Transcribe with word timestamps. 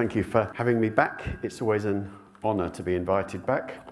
Thank 0.00 0.16
you 0.16 0.22
for 0.22 0.50
having 0.54 0.80
me 0.80 0.88
back. 0.88 1.28
It's 1.42 1.60
always 1.60 1.84
an 1.84 2.10
honour 2.42 2.70
to 2.70 2.82
be 2.82 2.94
invited 2.94 3.44
back. 3.44 3.86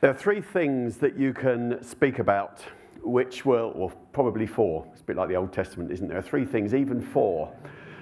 There 0.00 0.10
are 0.10 0.14
three 0.14 0.40
things 0.40 0.96
that 0.96 1.18
you 1.18 1.34
can 1.34 1.84
speak 1.84 2.18
about, 2.18 2.62
which 3.02 3.44
will, 3.44 3.72
or 3.74 3.92
probably 4.14 4.46
four, 4.46 4.86
it's 4.90 5.02
a 5.02 5.04
bit 5.04 5.16
like 5.16 5.28
the 5.28 5.36
Old 5.36 5.52
Testament, 5.52 5.90
isn't 5.90 6.08
there? 6.08 6.22
Three 6.22 6.46
things, 6.46 6.72
even 6.72 7.02
four, 7.02 7.54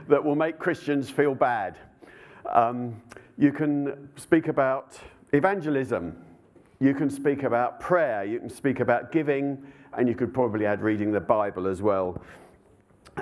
that 0.06 0.24
will 0.24 0.36
make 0.36 0.60
Christians 0.60 1.10
feel 1.10 1.34
bad. 1.34 1.76
Um, 2.48 3.02
you 3.36 3.50
can 3.50 4.08
speak 4.14 4.46
about 4.46 4.96
evangelism, 5.32 6.16
you 6.78 6.94
can 6.94 7.10
speak 7.10 7.42
about 7.42 7.80
prayer, 7.80 8.22
you 8.22 8.38
can 8.38 8.48
speak 8.48 8.78
about 8.78 9.10
giving, 9.10 9.60
and 9.94 10.06
you 10.08 10.14
could 10.14 10.32
probably 10.32 10.64
add 10.64 10.80
reading 10.80 11.10
the 11.10 11.18
Bible 11.18 11.66
as 11.66 11.82
well. 11.82 12.22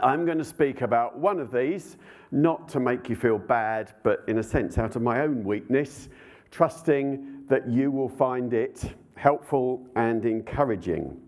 I'm 0.03 0.25
going 0.25 0.39
to 0.39 0.45
speak 0.45 0.81
about 0.81 1.19
one 1.19 1.39
of 1.39 1.53
these, 1.53 1.97
not 2.33 2.69
to 2.71 2.81
make 2.81 3.09
you 3.09 3.17
feel 3.17 3.39
bad, 3.39 3.95
but 4.03 4.25
in 4.27 4.39
a 4.39 4.43
sense, 4.43 4.77
out 4.77 4.97
of 4.97 5.03
my 5.03 5.21
own 5.21 5.45
weakness, 5.45 6.09
trusting 6.51 7.45
that 7.48 7.69
you 7.69 7.91
will 7.91 8.09
find 8.09 8.52
it 8.52 8.95
helpful 9.16 9.87
and 9.95 10.25
encouraging. 10.25 11.21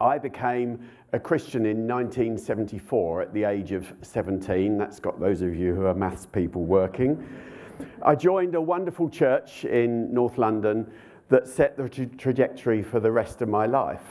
I 0.00 0.18
became 0.18 0.88
a 1.12 1.20
Christian 1.20 1.64
in 1.64 1.86
1974 1.86 3.22
at 3.22 3.32
the 3.32 3.44
age 3.44 3.72
of 3.72 3.92
17. 4.02 4.76
That's 4.76 4.98
got 4.98 5.20
those 5.20 5.42
of 5.42 5.54
you 5.54 5.74
who 5.74 5.86
are 5.86 5.94
maths 5.94 6.26
people 6.26 6.64
working. 6.64 7.24
I 8.02 8.14
joined 8.14 8.54
a 8.54 8.60
wonderful 8.60 9.08
church 9.08 9.64
in 9.64 10.12
North 10.12 10.38
London 10.38 10.90
that 11.28 11.46
set 11.46 11.76
the 11.76 11.88
tra- 11.88 12.06
trajectory 12.06 12.82
for 12.82 12.98
the 13.00 13.12
rest 13.12 13.42
of 13.42 13.48
my 13.48 13.66
life. 13.66 14.02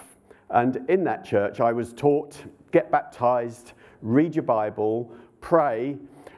And 0.50 0.78
in 0.90 1.04
that 1.06 1.26
church, 1.26 1.60
I 1.60 1.74
was 1.74 1.92
taught 1.92 2.38
get 2.76 2.92
baptized, 2.92 3.72
read 4.02 4.36
your 4.36 4.44
Bible, 4.44 5.10
pray, 5.40 5.96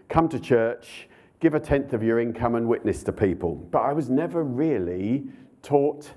come 0.07 0.29
to 0.29 0.39
church, 0.39 1.09
give 1.39 1.55
a 1.55 1.59
tenth 1.59 1.93
of 1.93 2.03
your 2.03 2.19
income, 2.19 2.53
and 2.53 2.67
witness 2.67 3.01
to 3.01 3.11
people. 3.11 3.55
But 3.55 3.79
I 3.79 3.93
was 3.93 4.07
never 4.07 4.43
really 4.43 5.23
taught 5.63 6.11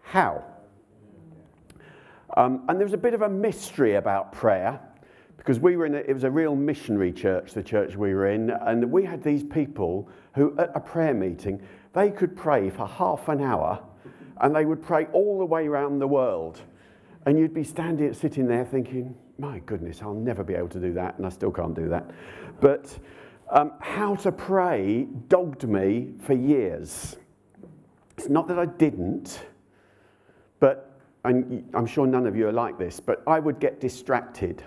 how. 0.00 0.42
Um, 2.38 2.64
and 2.70 2.80
there 2.80 2.86
was 2.86 2.94
a 2.94 2.98
bit 2.98 3.12
of 3.12 3.20
a 3.20 3.28
mystery 3.28 3.96
about 3.96 4.32
prayer 4.32 4.80
because 5.36 5.60
we 5.60 5.76
were 5.76 5.84
in 5.84 5.94
a, 5.94 5.98
it 5.98 6.14
was 6.14 6.24
a 6.24 6.30
real 6.30 6.56
missionary 6.56 7.12
church, 7.12 7.52
the 7.52 7.62
church 7.62 7.96
we 7.96 8.14
were 8.14 8.28
in, 8.28 8.48
and 8.48 8.90
we 8.90 9.04
had 9.04 9.22
these 9.22 9.44
people 9.44 10.08
who, 10.34 10.58
at 10.58 10.70
a 10.74 10.80
prayer 10.80 11.12
meeting, 11.12 11.60
they 11.92 12.10
could 12.10 12.34
pray 12.34 12.70
for 12.70 12.86
half 12.86 13.28
an 13.28 13.42
hour 13.42 13.78
and 14.40 14.56
they 14.56 14.64
would 14.64 14.82
pray 14.82 15.04
all 15.12 15.38
the 15.38 15.44
way 15.44 15.66
around 15.66 15.98
the 15.98 16.08
world. 16.08 16.62
And 17.26 17.38
you'd 17.38 17.52
be 17.52 17.64
standing, 17.64 18.14
sitting 18.14 18.48
there 18.48 18.64
thinking, 18.64 19.14
my 19.38 19.58
goodness, 19.60 20.00
I'll 20.02 20.14
never 20.14 20.42
be 20.42 20.54
able 20.54 20.68
to 20.68 20.80
do 20.80 20.92
that, 20.94 21.16
and 21.18 21.26
I 21.26 21.28
still 21.28 21.50
can't 21.50 21.74
do 21.74 21.88
that. 21.88 22.10
But 22.60 22.98
um, 23.50 23.72
how 23.80 24.14
to 24.16 24.32
pray 24.32 25.06
dogged 25.28 25.68
me 25.68 26.12
for 26.20 26.32
years. 26.32 27.16
It's 28.16 28.28
not 28.28 28.48
that 28.48 28.58
I 28.58 28.66
didn't, 28.66 29.46
but 30.58 30.98
I'm, 31.24 31.68
I'm 31.74 31.86
sure 31.86 32.06
none 32.06 32.26
of 32.26 32.34
you 32.34 32.48
are 32.48 32.52
like 32.52 32.78
this, 32.78 32.98
but 32.98 33.22
I 33.26 33.38
would 33.38 33.60
get 33.60 33.80
distracted. 33.80 34.62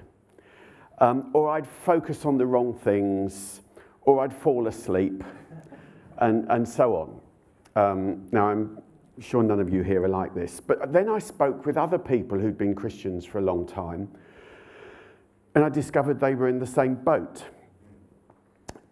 Um, 0.99 1.31
or 1.33 1.49
I'd 1.49 1.67
focus 1.67 2.25
on 2.25 2.37
the 2.37 2.45
wrong 2.45 2.73
things, 2.73 3.61
or 4.01 4.23
I'd 4.23 4.33
fall 4.33 4.67
asleep, 4.67 5.23
and, 6.19 6.45
and 6.49 6.67
so 6.67 6.95
on. 6.95 7.21
Um, 7.75 8.27
now, 8.31 8.49
I'm 8.49 8.77
sure 9.19 9.41
none 9.41 9.59
of 9.59 9.73
you 9.73 9.81
here 9.81 10.03
are 10.03 10.09
like 10.09 10.35
this, 10.35 10.59
but 10.59 10.91
then 10.91 11.09
I 11.09 11.17
spoke 11.17 11.65
with 11.65 11.77
other 11.77 11.97
people 11.97 12.37
who'd 12.37 12.57
been 12.57 12.75
Christians 12.75 13.25
for 13.25 13.39
a 13.39 13.41
long 13.41 13.65
time 13.65 14.09
and 15.59 15.65
I 15.65 15.69
discovered 15.69 16.21
they 16.21 16.35
were 16.35 16.47
in 16.47 16.57
the 16.57 16.65
same 16.65 16.95
boat. 16.95 17.43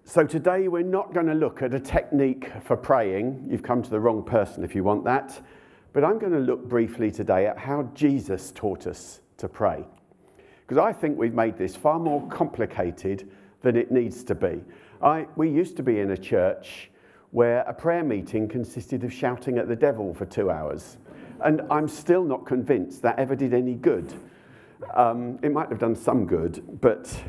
So 0.04 0.26
today 0.26 0.68
we're 0.68 0.84
not 0.84 1.14
going 1.14 1.28
to 1.28 1.34
look 1.34 1.62
at 1.62 1.74
a 1.74 1.80
technique 1.80 2.52
for 2.66 2.76
praying. 2.76 3.48
You've 3.50 3.64
come 3.64 3.82
to 3.82 3.90
the 3.90 4.02
wrong 4.02 4.22
person 4.22 4.66
if 4.66 4.76
you 4.76 4.84
want 4.84 5.06
that. 5.06 5.42
But 5.94 6.04
I'm 6.04 6.20
going 6.20 6.34
to 6.34 6.40
look 6.40 6.68
briefly 6.68 7.10
today 7.10 7.48
at 7.48 7.58
how 7.58 7.90
Jesus 7.94 8.52
taught 8.52 8.86
us 8.86 9.22
to 9.38 9.48
pray. 9.48 9.86
Because 10.60 10.78
I 10.78 10.92
think 10.92 11.18
we've 11.18 11.34
made 11.34 11.58
this 11.58 11.74
far 11.74 12.00
more 12.00 12.28
complicated 12.28 13.32
than 13.62 13.78
it 13.78 13.90
needs 13.90 14.26
to 14.26 14.36
be. 14.36 14.62
I, 15.02 15.26
we 15.38 15.50
used 15.50 15.78
to 15.78 15.84
be 15.84 16.02
in 16.02 16.12
a 16.12 16.18
church 16.18 16.92
where 17.32 17.60
a 17.62 17.74
prayer 17.74 18.04
meeting 18.04 18.46
consisted 18.46 19.06
of 19.06 19.14
shouting 19.14 19.58
at 19.58 19.70
the 19.70 19.76
devil 19.78 20.14
for 20.14 20.26
two 20.26 20.52
hours. 20.52 20.98
And 21.46 21.62
I'm 21.72 21.88
still 21.88 22.26
not 22.26 22.46
convinced 22.46 23.04
that 23.04 23.18
ever 23.18 23.38
did 23.38 23.54
any 23.54 23.76
good. 23.76 24.14
Um, 24.94 25.40
it 25.42 25.52
might 25.52 25.70
have 25.70 25.80
done 25.80 25.96
some 25.96 26.26
good, 26.26 26.80
but 26.82 27.24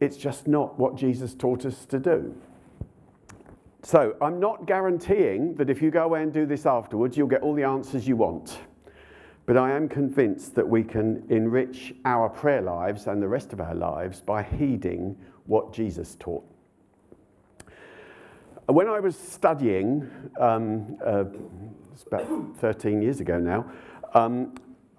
it's 0.00 0.16
just 0.16 0.46
not 0.48 0.78
what 0.78 0.96
Jesus 0.96 1.34
taught 1.34 1.64
us 1.64 1.84
to 1.86 1.98
do. 1.98 2.34
So 3.82 4.16
I'm 4.20 4.38
not 4.38 4.66
guaranteeing 4.66 5.54
that 5.56 5.68
if 5.68 5.82
you 5.82 5.90
go 5.90 6.04
away 6.04 6.22
and 6.22 6.32
do 6.32 6.46
this 6.46 6.66
afterwards, 6.66 7.16
you'll 7.16 7.26
get 7.26 7.42
all 7.42 7.54
the 7.54 7.64
answers 7.64 8.06
you 8.06 8.16
want. 8.16 8.58
But 9.44 9.56
I 9.56 9.72
am 9.72 9.88
convinced 9.88 10.54
that 10.54 10.68
we 10.68 10.84
can 10.84 11.24
enrich 11.28 11.92
our 12.04 12.28
prayer 12.28 12.62
lives 12.62 13.08
and 13.08 13.20
the 13.20 13.26
rest 13.26 13.52
of 13.52 13.60
our 13.60 13.74
lives 13.74 14.20
by 14.20 14.42
heeding 14.42 15.16
what 15.46 15.72
Jesus 15.72 16.16
taught. 16.18 16.44
When 18.66 18.88
I 18.88 19.00
was 19.00 19.18
studying, 19.18 20.08
um, 20.38 20.96
uh, 21.04 21.24
it's 21.92 22.04
about 22.04 22.56
13 22.58 23.02
years 23.02 23.18
ago 23.18 23.38
now, 23.38 23.70
um, 24.14 24.54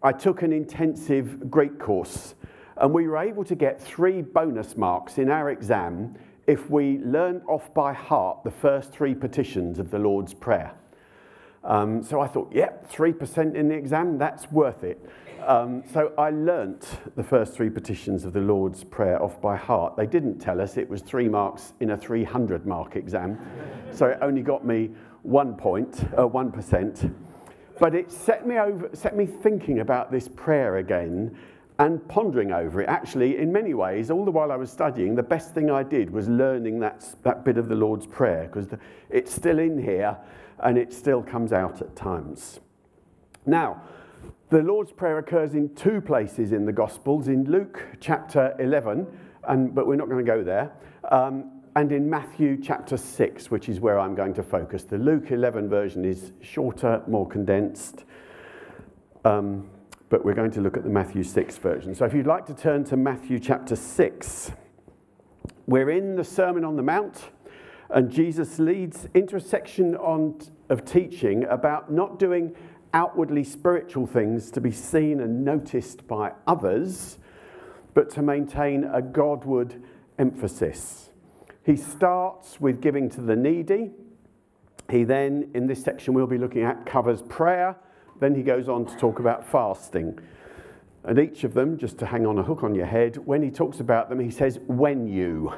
I 0.06 0.12
took 0.12 0.42
an 0.42 0.52
intensive 0.52 1.50
Greek 1.50 1.80
course, 1.80 2.36
and 2.76 2.94
we 2.94 3.08
were 3.08 3.18
able 3.18 3.46
to 3.46 3.56
get 3.56 3.82
three 3.82 4.22
bonus 4.22 4.76
marks 4.76 5.18
in 5.18 5.32
our 5.32 5.50
exam 5.50 6.16
if 6.46 6.70
we 6.70 6.98
learned 7.00 7.42
off 7.48 7.74
by 7.74 7.94
heart 7.94 8.44
the 8.44 8.52
first 8.52 8.92
three 8.92 9.16
petitions 9.16 9.80
of 9.80 9.92
the 9.92 10.00
Lord's 10.00 10.34
Prayer. 10.34 10.74
Um, 11.64 12.04
so 12.04 12.20
I 12.20 12.28
thought, 12.28 12.52
yep, 12.54 12.92
3% 12.92 13.56
in 13.56 13.70
the 13.70 13.76
exam, 13.76 14.18
that's 14.18 14.52
worth 14.52 14.84
it. 14.84 15.00
Um, 15.48 15.84
so 15.94 16.12
I 16.18 16.32
learnt 16.32 16.86
the 17.16 17.24
first 17.24 17.54
three 17.54 17.70
petitions 17.70 18.26
of 18.26 18.34
the 18.34 18.42
Lord's 18.42 18.84
Prayer 18.84 19.24
off 19.24 19.40
by 19.40 19.56
heart. 19.56 19.96
They 19.96 20.06
didn't 20.06 20.40
tell 20.40 20.60
us 20.60 20.76
it 20.76 20.90
was 20.90 21.02
three 21.02 21.30
marks 21.30 21.72
in 21.80 21.92
a 21.92 21.98
300 21.98 22.66
mark 22.66 22.98
exam, 22.98 23.40
so 23.92 24.08
it 24.08 24.18
only 24.22 24.42
got 24.42 24.66
me 24.66 24.92
one 25.22 25.56
point, 25.56 26.04
uh, 26.18 26.28
1%. 26.28 27.14
But 27.80 27.96
it 27.96 28.12
set 28.12 28.48
me, 28.48 28.58
over, 28.58 28.90
set 28.94 29.16
me 29.16 29.26
thinking 29.26 29.80
about 29.80 30.12
this 30.12 30.28
prayer 30.28 30.78
again 30.78 31.38
and 31.80 32.08
pondering 32.08 32.52
over 32.52 32.82
it. 32.82 32.90
Actually, 32.90 33.38
in 33.38 33.52
many 33.52 33.74
ways, 33.74 34.12
all 34.12 34.26
the 34.26 34.32
while 34.32 34.52
I 34.52 34.56
was 34.56 34.72
studying, 34.72 35.16
the 35.16 35.24
best 35.24 35.54
thing 35.54 35.72
I 35.72 35.84
did 35.84 36.12
was 36.12 36.28
learning 36.30 36.80
that, 36.80 37.16
that 37.24 37.44
bit 37.44 37.58
of 37.58 37.68
the 37.68 37.76
Lord's 37.76 38.06
Prayer 38.06 38.48
because 38.52 38.68
it's 39.10 39.34
still 39.34 39.60
in 39.60 39.82
here 39.82 40.18
and 40.60 40.78
it 40.78 40.94
still 40.94 41.24
comes 41.24 41.52
out 41.52 41.82
at 41.82 41.96
times. 41.96 42.60
Now, 43.46 43.82
the 44.50 44.62
Lord's 44.62 44.92
Prayer 44.92 45.18
occurs 45.18 45.56
in 45.56 45.74
two 45.74 46.00
places 46.00 46.52
in 46.52 46.66
the 46.66 46.72
Gospels, 46.72 47.28
in 47.28 47.46
Luke 47.46 47.84
chapter 48.00 48.56
11, 48.60 49.08
and, 49.48 49.74
but 49.74 49.88
we're 49.88 49.96
not 49.96 50.10
going 50.10 50.24
to 50.24 50.32
go 50.32 50.44
there. 50.44 50.72
Um, 51.12 51.53
and 51.76 51.92
in 51.92 52.08
Matthew 52.08 52.58
chapter 52.62 52.98
6, 52.98 53.50
which 53.50 53.68
is 53.68 53.80
where 53.80 54.00
I'm 54.00 54.14
going 54.14 54.34
to 54.36 54.44
focus. 54.44 54.84
The 54.84 54.98
Luke 54.98 55.32
11 55.32 55.70
version 55.70 56.06
is 56.06 56.32
shorter, 56.42 57.02
more 57.08 57.28
condensed, 57.28 58.06
um, 59.26 59.68
but 60.10 60.24
we're 60.24 60.36
going 60.36 60.52
to 60.52 60.62
look 60.62 60.78
at 60.78 60.84
the 60.84 60.90
Matthew 60.90 61.24
6 61.24 61.58
version. 61.58 61.96
So 61.96 62.06
if 62.06 62.14
you'd 62.14 62.28
like 62.28 62.46
to 62.46 62.54
turn 62.54 62.84
to 62.86 62.98
Matthew 62.98 63.40
chapter 63.40 63.76
6, 63.76 64.52
we're 65.66 65.90
in 65.90 66.16
the 66.16 66.24
Sermon 66.24 66.64
on 66.64 66.76
the 66.76 66.84
Mount, 66.84 67.32
and 67.90 68.12
Jesus 68.12 68.60
leads 68.60 69.08
into 69.16 69.36
a 69.36 69.42
section 69.42 69.96
on, 69.96 70.40
of 70.70 70.86
teaching 70.86 71.44
about 71.46 71.92
not 71.92 72.20
doing 72.20 72.56
outwardly 72.94 73.44
spiritual 73.44 74.06
things 74.06 74.52
to 74.52 74.62
be 74.62 74.72
seen 74.72 75.20
and 75.22 75.44
noticed 75.44 76.08
by 76.08 76.34
others, 76.46 77.18
but 77.96 78.12
to 78.12 78.22
maintain 78.22 78.84
a 78.84 79.02
Godward 79.02 79.82
emphasis. 80.20 81.03
He 81.66 81.78
starts 81.78 82.60
with 82.60 82.82
giving 82.82 83.10
to 83.12 83.22
the 83.22 83.36
needy. 83.36 83.92
He 84.90 85.04
then, 85.04 85.50
in 85.54 85.68
this 85.68 85.84
section 85.84 86.14
we'll 86.14 86.28
be 86.28 86.38
looking 86.38 86.64
at, 86.64 86.86
covers 86.86 87.22
prayer. 87.24 87.76
Then 88.20 88.36
he 88.36 88.44
goes 88.44 88.68
on 88.68 88.86
to 88.86 88.96
talk 88.98 89.20
about 89.20 89.50
fasting. 89.50 90.20
And 91.04 91.20
each 91.20 91.44
of 91.44 91.54
them, 91.54 91.78
just 91.78 91.98
to 92.00 92.06
hang 92.06 92.26
on 92.26 92.38
a 92.38 92.44
hook 92.44 92.64
on 92.64 92.76
your 92.76 92.86
head, 92.86 93.18
when 93.26 93.42
he 93.42 93.50
talks 93.50 93.80
about 93.80 94.10
them, 94.10 94.20
he 94.20 94.30
says, 94.30 94.60
when 94.68 95.08
you, 95.08 95.54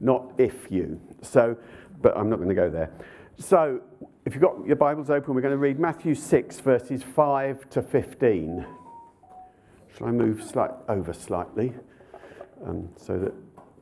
not 0.00 0.32
if 0.38 0.70
you. 0.70 1.00
So, 1.22 1.56
but 2.00 2.16
I'm 2.16 2.30
not 2.30 2.36
going 2.36 2.48
to 2.48 2.54
go 2.54 2.70
there. 2.70 2.90
So, 3.38 3.80
if 4.24 4.34
you've 4.34 4.42
got 4.42 4.66
your 4.66 4.76
Bibles 4.76 5.10
open, 5.10 5.34
we're 5.34 5.42
going 5.42 5.52
to 5.52 5.58
read 5.58 5.78
Matthew 5.78 6.14
6, 6.14 6.60
verses 6.60 7.02
5 7.02 7.70
to 7.70 7.82
15. 7.82 8.66
Shall 9.96 10.06
I 10.06 10.10
move 10.10 10.42
slight, 10.42 10.70
over 10.88 11.12
slightly 11.12 11.72
um, 12.66 12.88
so 12.96 13.18
that 13.18 13.32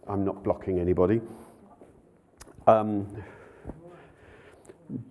I'm 0.09 0.25
not 0.25 0.43
blocking 0.45 0.79
anybody. 0.79 1.21
Um, 2.67 3.07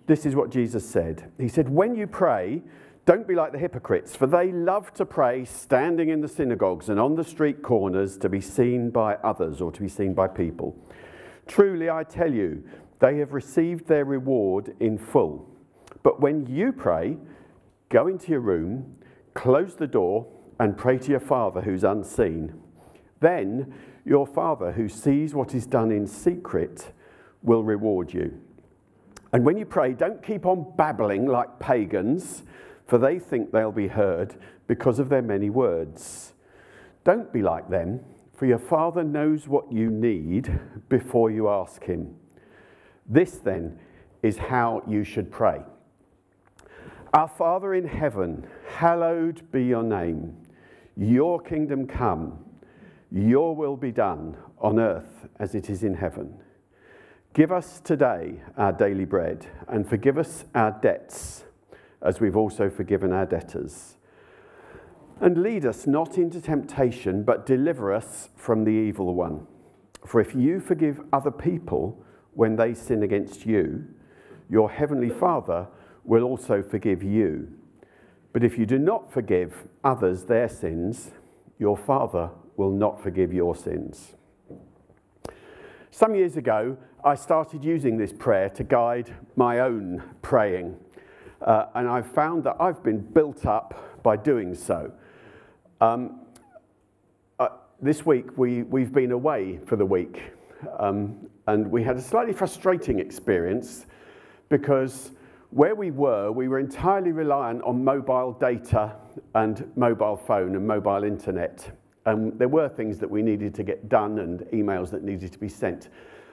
this 0.06 0.24
is 0.24 0.34
what 0.34 0.50
Jesus 0.50 0.88
said. 0.88 1.30
He 1.38 1.48
said, 1.48 1.68
When 1.68 1.94
you 1.94 2.06
pray, 2.06 2.62
don't 3.04 3.28
be 3.28 3.34
like 3.34 3.52
the 3.52 3.58
hypocrites, 3.58 4.16
for 4.16 4.26
they 4.26 4.50
love 4.50 4.92
to 4.94 5.06
pray 5.06 5.44
standing 5.44 6.08
in 6.08 6.20
the 6.20 6.28
synagogues 6.28 6.88
and 6.88 6.98
on 6.98 7.14
the 7.14 7.24
street 7.24 7.62
corners 7.62 8.16
to 8.18 8.28
be 8.28 8.40
seen 8.40 8.90
by 8.90 9.14
others 9.16 9.60
or 9.60 9.70
to 9.72 9.80
be 9.80 9.88
seen 9.88 10.14
by 10.14 10.26
people. 10.26 10.76
Truly, 11.46 11.88
I 11.88 12.02
tell 12.02 12.32
you, 12.32 12.64
they 12.98 13.18
have 13.18 13.32
received 13.32 13.86
their 13.86 14.04
reward 14.04 14.74
in 14.80 14.98
full. 14.98 15.48
But 16.02 16.20
when 16.20 16.46
you 16.46 16.72
pray, 16.72 17.18
go 17.90 18.08
into 18.08 18.32
your 18.32 18.40
room, 18.40 18.96
close 19.34 19.76
the 19.76 19.86
door, 19.86 20.26
and 20.58 20.76
pray 20.76 20.98
to 20.98 21.10
your 21.10 21.20
Father 21.20 21.60
who's 21.60 21.84
unseen. 21.84 22.54
Then 23.20 23.74
your 24.06 24.26
Father 24.26 24.72
who 24.72 24.88
sees 24.88 25.34
what 25.34 25.54
is 25.54 25.66
done 25.66 25.90
in 25.90 26.06
secret 26.06 26.92
will 27.42 27.64
reward 27.64 28.14
you. 28.14 28.40
And 29.32 29.44
when 29.44 29.58
you 29.58 29.66
pray, 29.66 29.92
don't 29.92 30.22
keep 30.22 30.46
on 30.46 30.72
babbling 30.76 31.26
like 31.26 31.58
pagans, 31.58 32.44
for 32.86 32.98
they 32.98 33.18
think 33.18 33.50
they'll 33.50 33.72
be 33.72 33.88
heard 33.88 34.36
because 34.68 34.98
of 34.98 35.08
their 35.08 35.22
many 35.22 35.50
words. 35.50 36.32
Don't 37.04 37.32
be 37.32 37.42
like 37.42 37.68
them, 37.68 38.00
for 38.32 38.46
your 38.46 38.58
Father 38.58 39.02
knows 39.02 39.48
what 39.48 39.72
you 39.72 39.90
need 39.90 40.60
before 40.88 41.30
you 41.30 41.48
ask 41.48 41.82
Him. 41.82 42.14
This 43.08 43.32
then 43.32 43.78
is 44.22 44.38
how 44.38 44.82
you 44.86 45.04
should 45.04 45.30
pray. 45.30 45.62
Our 47.12 47.28
Father 47.28 47.74
in 47.74 47.86
heaven, 47.86 48.46
hallowed 48.68 49.50
be 49.50 49.64
your 49.64 49.82
name. 49.82 50.36
Your 50.96 51.40
kingdom 51.40 51.86
come, 51.86 52.45
your 53.10 53.54
will 53.54 53.76
be 53.76 53.92
done 53.92 54.36
on 54.58 54.78
earth 54.78 55.28
as 55.38 55.54
it 55.54 55.70
is 55.70 55.82
in 55.82 55.94
heaven. 55.94 56.38
Give 57.34 57.52
us 57.52 57.80
today 57.80 58.40
our 58.56 58.72
daily 58.72 59.04
bread 59.04 59.46
and 59.68 59.88
forgive 59.88 60.18
us 60.18 60.44
our 60.54 60.70
debts 60.70 61.44
as 62.02 62.20
we've 62.20 62.36
also 62.36 62.70
forgiven 62.70 63.12
our 63.12 63.26
debtors. 63.26 63.96
And 65.20 65.42
lead 65.42 65.64
us 65.64 65.86
not 65.86 66.18
into 66.18 66.40
temptation, 66.40 67.22
but 67.22 67.46
deliver 67.46 67.92
us 67.92 68.28
from 68.36 68.64
the 68.64 68.70
evil 68.70 69.14
one. 69.14 69.46
For 70.06 70.20
if 70.20 70.34
you 70.34 70.60
forgive 70.60 71.00
other 71.12 71.30
people, 71.30 72.02
when 72.34 72.56
they 72.56 72.74
sin 72.74 73.02
against 73.02 73.46
you, 73.46 73.84
your 74.48 74.70
heavenly 74.70 75.10
Father 75.10 75.66
will 76.04 76.22
also 76.22 76.62
forgive 76.62 77.02
you. 77.02 77.48
But 78.32 78.44
if 78.44 78.58
you 78.58 78.66
do 78.66 78.78
not 78.78 79.10
forgive 79.12 79.66
others 79.82 80.24
their 80.24 80.48
sins, 80.48 81.12
your 81.58 81.76
Father 81.76 82.30
will 82.56 82.70
not 82.70 83.02
forgive 83.02 83.32
your 83.32 83.54
sins. 83.54 84.14
Some 85.90 86.14
years 86.14 86.36
ago, 86.36 86.76
I 87.04 87.14
started 87.14 87.64
using 87.64 87.96
this 87.96 88.12
prayer 88.12 88.50
to 88.50 88.64
guide 88.64 89.14
my 89.36 89.60
own 89.60 90.02
praying. 90.22 90.76
Uh, 91.40 91.66
and 91.74 91.88
I've 91.88 92.10
found 92.10 92.44
that 92.44 92.56
I've 92.60 92.82
been 92.82 93.00
built 93.00 93.46
up 93.46 94.02
by 94.02 94.16
doing 94.16 94.54
so. 94.54 94.92
Um, 95.80 96.20
uh, 97.38 97.48
this 97.80 98.04
week, 98.04 98.36
we, 98.36 98.62
we've 98.64 98.92
been 98.92 99.12
away 99.12 99.60
for 99.66 99.76
the 99.76 99.86
week. 99.86 100.32
Um, 100.78 101.28
and 101.46 101.70
we 101.70 101.82
had 101.82 101.96
a 101.96 102.02
slightly 102.02 102.32
frustrating 102.32 102.98
experience 102.98 103.86
because 104.48 105.12
where 105.50 105.74
we 105.74 105.90
were, 105.90 106.32
we 106.32 106.48
were 106.48 106.58
entirely 106.58 107.12
reliant 107.12 107.62
on 107.62 107.82
mobile 107.84 108.32
data 108.32 108.96
and 109.34 109.70
mobile 109.76 110.16
phone 110.16 110.56
and 110.56 110.66
mobile 110.66 111.04
internet. 111.04 111.70
And 112.06 112.38
there 112.38 112.48
were 112.48 112.68
things 112.68 112.98
that 112.98 113.10
we 113.10 113.20
needed 113.20 113.54
to 113.56 113.62
get 113.62 113.88
done 113.88 114.20
and 114.20 114.40
emails 114.52 114.90
that 114.90 115.02
needed 115.02 115.32
to 115.32 115.38
be 115.38 115.48
sent. 115.48 115.88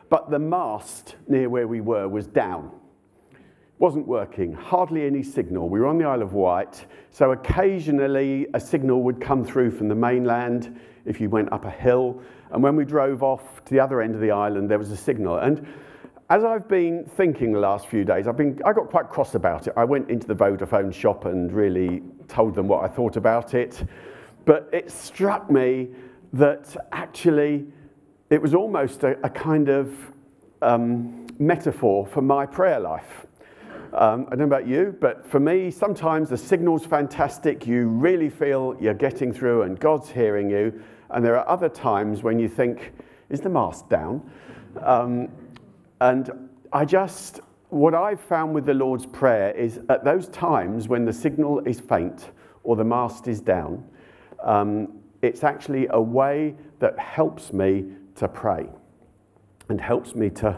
But 0.10 0.30
the 0.30 0.40
mast 0.40 1.16
near 1.28 1.50
where 1.50 1.68
we 1.68 1.82
were 1.82 2.08
was 2.08 2.28
down. 2.28 2.72
Wasn't 3.80 4.08
working, 4.08 4.54
hardly 4.54 5.06
any 5.06 5.24
signal. 5.24 5.68
We 5.68 5.80
were 5.80 5.88
on 5.88 5.98
the 5.98 6.06
Isle 6.06 6.22
of 6.22 6.34
Wight, 6.34 6.86
so 7.10 7.32
occasionally 7.32 8.48
a 8.54 8.60
signal 8.60 9.02
would 9.02 9.20
come 9.20 9.44
through 9.44 9.72
from 9.72 9.88
the 9.88 9.96
mainland 9.96 10.80
if 11.06 11.20
you 11.20 11.30
went 11.30 11.52
up 11.52 11.66
a 11.66 11.72
hill. 11.72 12.22
And 12.52 12.62
when 12.62 12.76
we 12.76 12.86
drove 12.86 13.24
off 13.24 13.66
to 13.66 13.74
the 13.74 13.80
other 13.80 14.02
end 14.02 14.14
of 14.14 14.22
the 14.22 14.30
island, 14.30 14.70
there 14.70 14.78
was 14.78 14.92
a 14.92 14.98
signal. 14.98 15.38
And 15.38 15.68
as 16.30 16.44
I've 16.44 16.68
been 16.68 17.04
thinking 17.04 17.52
the 17.52 17.60
last 17.60 17.88
few 17.88 18.06
days, 18.06 18.28
I've 18.28 18.38
been, 18.38 18.62
I 18.64 18.74
got 18.74 18.90
quite 18.90 19.10
cross 19.10 19.34
about 19.34 19.68
it. 19.68 19.74
I 19.76 19.84
went 19.84 20.10
into 20.12 20.28
the 20.28 20.36
Vodafone 20.36 20.94
shop 20.94 21.26
and 21.26 21.52
really 21.52 22.04
told 22.28 22.54
them 22.54 22.68
what 22.68 22.84
I 22.84 22.88
thought 22.88 23.18
about 23.18 23.56
it. 23.56 23.84
But 24.46 24.70
it 24.72 24.92
struck 24.92 25.50
me 25.50 25.90
that 26.34 26.76
actually 26.92 27.66
it 28.30 28.42
was 28.42 28.54
almost 28.54 29.04
a, 29.04 29.18
a 29.24 29.30
kind 29.30 29.70
of 29.70 29.94
um, 30.62 31.28
metaphor 31.40 32.06
for 32.08 32.22
my 32.22 32.46
prayer 32.46 32.80
life. 32.80 33.26
Um, 33.94 34.26
I 34.28 34.32
don't 34.32 34.40
know 34.40 34.46
about 34.46 34.68
you, 34.68 34.96
but 35.00 35.28
for 35.28 35.40
me, 35.40 35.70
sometimes 35.70 36.30
the 36.30 36.38
signal's 36.38 36.84
fantastic. 36.84 37.68
You 37.68 37.88
really 37.88 38.30
feel 38.30 38.76
you're 38.80 38.96
getting 38.96 39.32
through 39.32 39.64
and 39.64 39.80
God's 39.80 40.10
hearing 40.10 40.50
you. 40.50 40.82
And 41.12 41.24
there 41.24 41.38
are 41.38 41.48
other 41.48 41.70
times 41.70 42.24
when 42.24 42.40
you 42.40 42.50
think, 42.50 42.94
is 43.30 43.40
the 43.40 43.50
mast 43.50 43.88
down? 43.90 44.28
Um, 44.82 45.30
and 46.02 46.50
I 46.72 46.86
just, 46.86 47.42
what 47.70 47.94
I've 47.94 48.20
found 48.20 48.56
with 48.56 48.66
the 48.66 48.74
Lord's 48.74 49.06
Prayer 49.06 49.52
is 49.52 49.80
at 49.90 50.04
those 50.04 50.28
times 50.30 50.88
when 50.88 51.06
the 51.06 51.14
signal 51.14 51.60
is 51.60 51.80
faint 51.80 52.32
or 52.64 52.76
the 52.76 52.84
mast 52.84 53.28
is 53.28 53.42
down, 53.42 53.86
um, 54.44 55.00
it's 55.22 55.44
actually 55.44 55.88
a 55.90 56.02
way 56.02 56.56
that 56.80 56.98
helps 57.00 57.54
me 57.54 57.86
to 58.16 58.28
pray 58.28 58.68
and 59.70 59.80
helps 59.80 60.16
me 60.16 60.30
to 60.30 60.58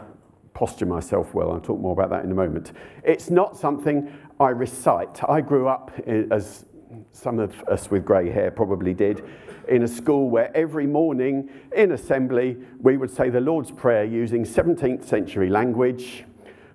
posture 0.54 0.86
myself 0.86 1.34
well. 1.34 1.52
I'll 1.52 1.60
talk 1.60 1.80
more 1.80 1.92
about 1.92 2.10
that 2.10 2.24
in 2.24 2.32
a 2.32 2.34
moment. 2.34 2.72
It's 3.04 3.30
not 3.30 3.56
something 3.56 4.12
I 4.40 4.48
recite. 4.48 5.20
I 5.28 5.40
grew 5.40 5.68
up, 5.68 5.92
as 6.06 6.64
some 7.12 7.38
of 7.38 7.62
us 7.64 7.90
with 7.90 8.04
grey 8.04 8.30
hair 8.30 8.50
probably 8.50 8.94
did, 8.94 9.24
in 9.68 9.82
a 9.82 9.88
school 9.88 10.30
where 10.30 10.56
every 10.56 10.86
morning 10.86 11.50
in 11.74 11.92
assembly 11.92 12.56
we 12.80 12.96
would 12.96 13.10
say 13.10 13.30
the 13.30 13.40
Lord's 13.40 13.70
Prayer 13.70 14.04
using 14.04 14.44
17th 14.44 15.04
century 15.04 15.50
language, 15.50 16.24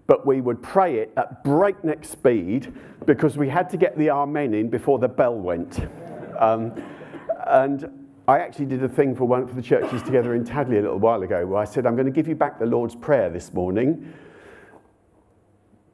but 0.07 0.25
we 0.25 0.41
would 0.41 0.61
pray 0.61 0.99
it 0.99 1.13
at 1.17 1.43
breakneck 1.43 2.03
speed 2.03 2.73
because 3.05 3.37
we 3.37 3.49
had 3.49 3.69
to 3.69 3.77
get 3.77 3.97
the 3.97 4.09
Amen 4.09 4.53
in 4.53 4.69
before 4.69 4.99
the 4.99 5.07
bell 5.07 5.35
went. 5.35 5.79
Um, 6.37 6.83
and 7.51 8.07
I 8.27 8.39
actually 8.39 8.65
did 8.65 8.83
a 8.83 8.89
thing 8.89 9.15
for 9.15 9.25
one 9.25 9.47
for 9.47 9.53
the 9.55 9.61
churches 9.61 10.01
together 10.03 10.35
in 10.35 10.45
Tadley 10.45 10.77
a 10.77 10.81
little 10.81 10.99
while 10.99 11.21
ago 11.21 11.45
where 11.45 11.59
I 11.59 11.65
said, 11.65 11.85
I'm 11.85 11.95
going 11.95 12.05
to 12.05 12.11
give 12.11 12.27
you 12.27 12.35
back 12.35 12.59
the 12.59 12.65
Lord's 12.65 12.95
Prayer 12.95 13.29
this 13.29 13.51
morning, 13.53 14.13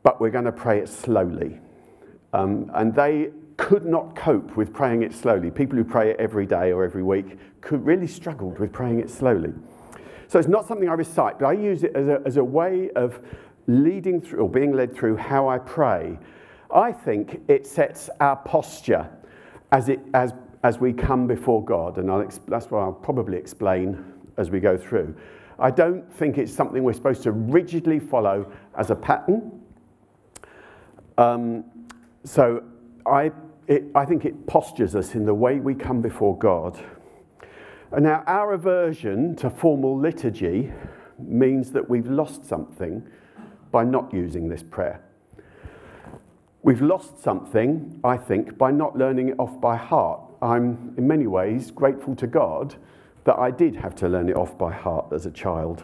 but 0.03 0.21
we're 0.21 0.29
going 0.29 0.45
to 0.45 0.51
pray 0.51 0.79
it 0.79 0.87
slowly. 0.87 1.59
Um, 2.33 2.69
and 2.75 2.93
they 2.93 3.31
could 3.55 3.85
not 3.85 4.15
cope 4.15 4.55
with 4.55 4.71
praying 4.71 5.01
it 5.01 5.13
slowly. 5.13 5.49
People 5.49 5.77
who 5.77 5.83
pray 5.83 6.11
it 6.11 6.17
every 6.19 6.45
day 6.45 6.71
or 6.71 6.83
every 6.83 7.01
week 7.01 7.39
could 7.61 7.83
really 7.83 8.07
struggled 8.07 8.59
with 8.59 8.71
praying 8.71 8.99
it 8.99 9.09
slowly. 9.09 9.53
So 10.27 10.37
it's 10.37 10.47
not 10.47 10.67
something 10.67 10.89
I 10.89 10.93
recite, 10.93 11.39
but 11.39 11.47
I 11.47 11.53
use 11.53 11.83
it 11.83 11.95
as 11.95 12.07
a, 12.07 12.21
as 12.25 12.37
a 12.37 12.43
way 12.43 12.91
of 12.95 13.19
leading 13.65 14.21
through 14.21 14.39
or 14.39 14.49
being 14.49 14.73
led 14.73 14.95
through 14.95 15.15
how 15.15 15.47
I 15.47 15.57
pray. 15.57 16.19
I 16.73 16.91
think 16.91 17.41
it 17.47 17.65
sets 17.65 18.09
our 18.19 18.35
posture 18.35 19.09
as, 19.71 19.89
it, 19.89 19.99
as 20.13 20.33
as 20.67 20.79
we 20.79 20.91
come 20.91 21.27
before 21.27 21.63
God, 21.63 21.97
and 21.97 22.11
I'll, 22.11 22.27
that's 22.45 22.69
what 22.69 22.79
I'll 22.79 22.91
probably 22.91 23.37
explain 23.37 24.03
as 24.35 24.51
we 24.51 24.59
go 24.59 24.77
through. 24.77 25.15
I 25.57 25.71
don't 25.71 26.13
think 26.13 26.37
it's 26.37 26.53
something 26.53 26.83
we're 26.83 26.91
supposed 26.91 27.23
to 27.23 27.31
rigidly 27.31 27.99
follow 27.99 28.51
as 28.77 28.91
a 28.91 28.95
pattern. 28.95 29.61
Um, 31.17 31.63
so 32.25 32.65
I, 33.05 33.31
it, 33.67 33.85
I 33.95 34.03
think 34.03 34.25
it 34.25 34.45
postures 34.45 34.93
us 34.93 35.15
in 35.15 35.25
the 35.25 35.33
way 35.33 35.61
we 35.61 35.73
come 35.73 36.01
before 36.01 36.37
God. 36.37 36.77
And 37.93 38.03
now, 38.03 38.25
our 38.27 38.51
aversion 38.51 39.37
to 39.37 39.49
formal 39.49 39.97
liturgy 39.97 40.73
means 41.17 41.71
that 41.71 41.89
we've 41.89 42.09
lost 42.09 42.43
something 42.43 43.07
by 43.71 43.85
not 43.85 44.13
using 44.13 44.49
this 44.49 44.63
prayer. 44.63 44.99
We've 46.61 46.81
lost 46.81 47.23
something, 47.23 48.01
I 48.03 48.17
think, 48.17 48.57
by 48.57 48.71
not 48.71 48.97
learning 48.97 49.29
it 49.29 49.35
off 49.39 49.61
by 49.61 49.77
heart. 49.77 50.26
I'm, 50.41 50.93
in 50.97 51.07
many 51.07 51.27
ways, 51.27 51.71
grateful 51.71 52.15
to 52.17 52.27
God 52.27 52.75
that 53.23 53.37
I 53.37 53.51
did 53.51 53.75
have 53.75 53.95
to 53.95 54.07
learn 54.07 54.29
it 54.29 54.35
off 54.35 54.57
by 54.57 54.71
heart 54.71 55.07
as 55.11 55.25
a 55.25 55.31
child. 55.31 55.83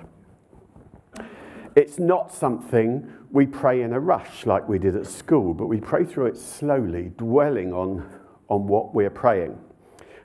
It's 1.75 1.97
not 1.97 2.31
something 2.31 3.11
we 3.31 3.47
pray 3.47 3.81
in 3.81 3.93
a 3.93 3.99
rush 3.99 4.45
like 4.45 4.69
we 4.69 4.77
did 4.77 4.95
at 4.95 5.07
school, 5.07 5.53
but 5.53 5.65
we 5.65 5.79
pray 5.79 6.05
through 6.05 6.27
it 6.27 6.37
slowly, 6.37 7.11
dwelling 7.17 7.73
on, 7.73 8.07
on 8.47 8.67
what 8.67 8.93
we're 8.93 9.09
praying. 9.09 9.59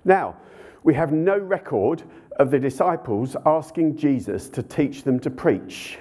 Now, 0.04 0.36
we 0.84 0.94
have 0.94 1.10
no 1.12 1.38
record 1.38 2.02
of 2.36 2.50
the 2.50 2.58
disciples 2.58 3.34
asking 3.46 3.96
Jesus 3.96 4.48
to 4.50 4.62
teach 4.62 5.02
them 5.02 5.18
to 5.20 5.30
preach. 5.30 5.98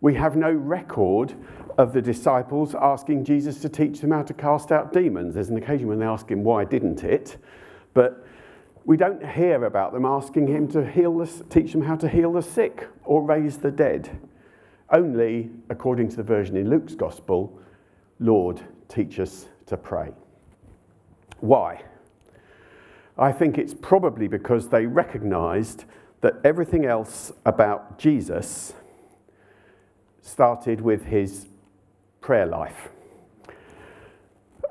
We 0.00 0.14
have 0.14 0.36
no 0.36 0.50
record 0.50 1.34
of 1.78 1.92
the 1.92 2.02
disciples 2.02 2.74
asking 2.74 3.24
Jesus 3.24 3.60
to 3.60 3.68
teach 3.68 4.00
them 4.00 4.10
how 4.10 4.22
to 4.22 4.34
cast 4.34 4.72
out 4.72 4.92
demons. 4.92 5.34
There's 5.34 5.48
an 5.48 5.56
occasion 5.56 5.86
when 5.86 6.00
they 6.00 6.06
ask 6.06 6.28
him, 6.28 6.42
Why 6.42 6.64
didn't 6.64 7.04
it? 7.04 7.38
But 7.94 8.26
we 8.84 8.96
don't 8.96 9.24
hear 9.24 9.64
about 9.64 9.92
them 9.92 10.04
asking 10.04 10.48
him 10.48 10.66
to 10.68 10.84
heal 10.84 11.16
the, 11.16 11.26
teach 11.48 11.72
them 11.72 11.82
how 11.82 11.94
to 11.96 12.08
heal 12.08 12.32
the 12.32 12.42
sick 12.42 12.88
or 13.04 13.22
raise 13.22 13.58
the 13.58 13.70
dead. 13.70 14.18
Only, 14.90 15.50
according 15.70 16.08
to 16.10 16.16
the 16.16 16.22
version 16.22 16.56
in 16.56 16.68
Luke's 16.68 16.94
Gospel, 16.94 17.60
Lord, 18.18 18.60
teach 18.88 19.20
us 19.20 19.46
to 19.66 19.76
pray. 19.76 20.12
Why? 21.40 21.82
I 23.16 23.30
think 23.30 23.58
it's 23.58 23.74
probably 23.74 24.26
because 24.26 24.68
they 24.68 24.86
recognized 24.86 25.84
that 26.22 26.34
everything 26.42 26.84
else 26.84 27.30
about 27.44 27.98
Jesus 27.98 28.72
started 30.22 30.80
with 30.80 31.04
his 31.06 31.46
prayer 32.28 32.44
life. 32.44 32.90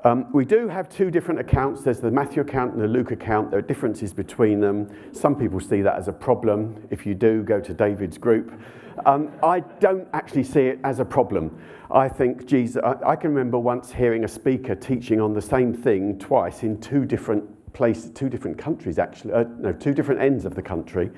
Um, 0.04 0.30
we 0.32 0.44
do 0.44 0.68
have 0.68 0.88
two 0.88 1.10
different 1.10 1.40
accounts. 1.40 1.82
There's 1.82 1.98
the 1.98 2.08
Matthew 2.08 2.40
account 2.40 2.74
and 2.74 2.80
the 2.80 2.86
Luke 2.86 3.10
account. 3.10 3.50
There 3.50 3.58
are 3.58 3.62
differences 3.62 4.14
between 4.14 4.60
them. 4.60 4.88
Some 5.12 5.34
people 5.34 5.58
see 5.58 5.82
that 5.82 5.96
as 5.96 6.06
a 6.06 6.12
problem. 6.12 6.86
If 6.90 7.04
you 7.04 7.16
do, 7.16 7.42
go 7.42 7.60
to 7.60 7.74
David's 7.74 8.16
group. 8.16 8.52
Um, 9.06 9.32
I 9.42 9.58
don't 9.80 10.06
actually 10.12 10.44
see 10.44 10.68
it 10.68 10.78
as 10.84 11.00
a 11.00 11.04
problem. 11.04 11.60
I 11.90 12.08
think 12.08 12.46
Jesus, 12.46 12.80
I, 12.84 12.94
I, 13.04 13.16
can 13.16 13.34
remember 13.34 13.58
once 13.58 13.90
hearing 13.90 14.22
a 14.22 14.28
speaker 14.28 14.76
teaching 14.76 15.20
on 15.20 15.32
the 15.32 15.42
same 15.42 15.74
thing 15.74 16.16
twice 16.20 16.62
in 16.62 16.80
two 16.80 17.04
different 17.04 17.42
places, 17.72 18.12
two 18.12 18.28
different 18.28 18.56
countries 18.56 19.00
actually, 19.00 19.32
uh, 19.32 19.46
no, 19.58 19.72
two 19.72 19.94
different 19.94 20.20
ends 20.20 20.44
of 20.44 20.54
the 20.54 20.62
country. 20.62 21.10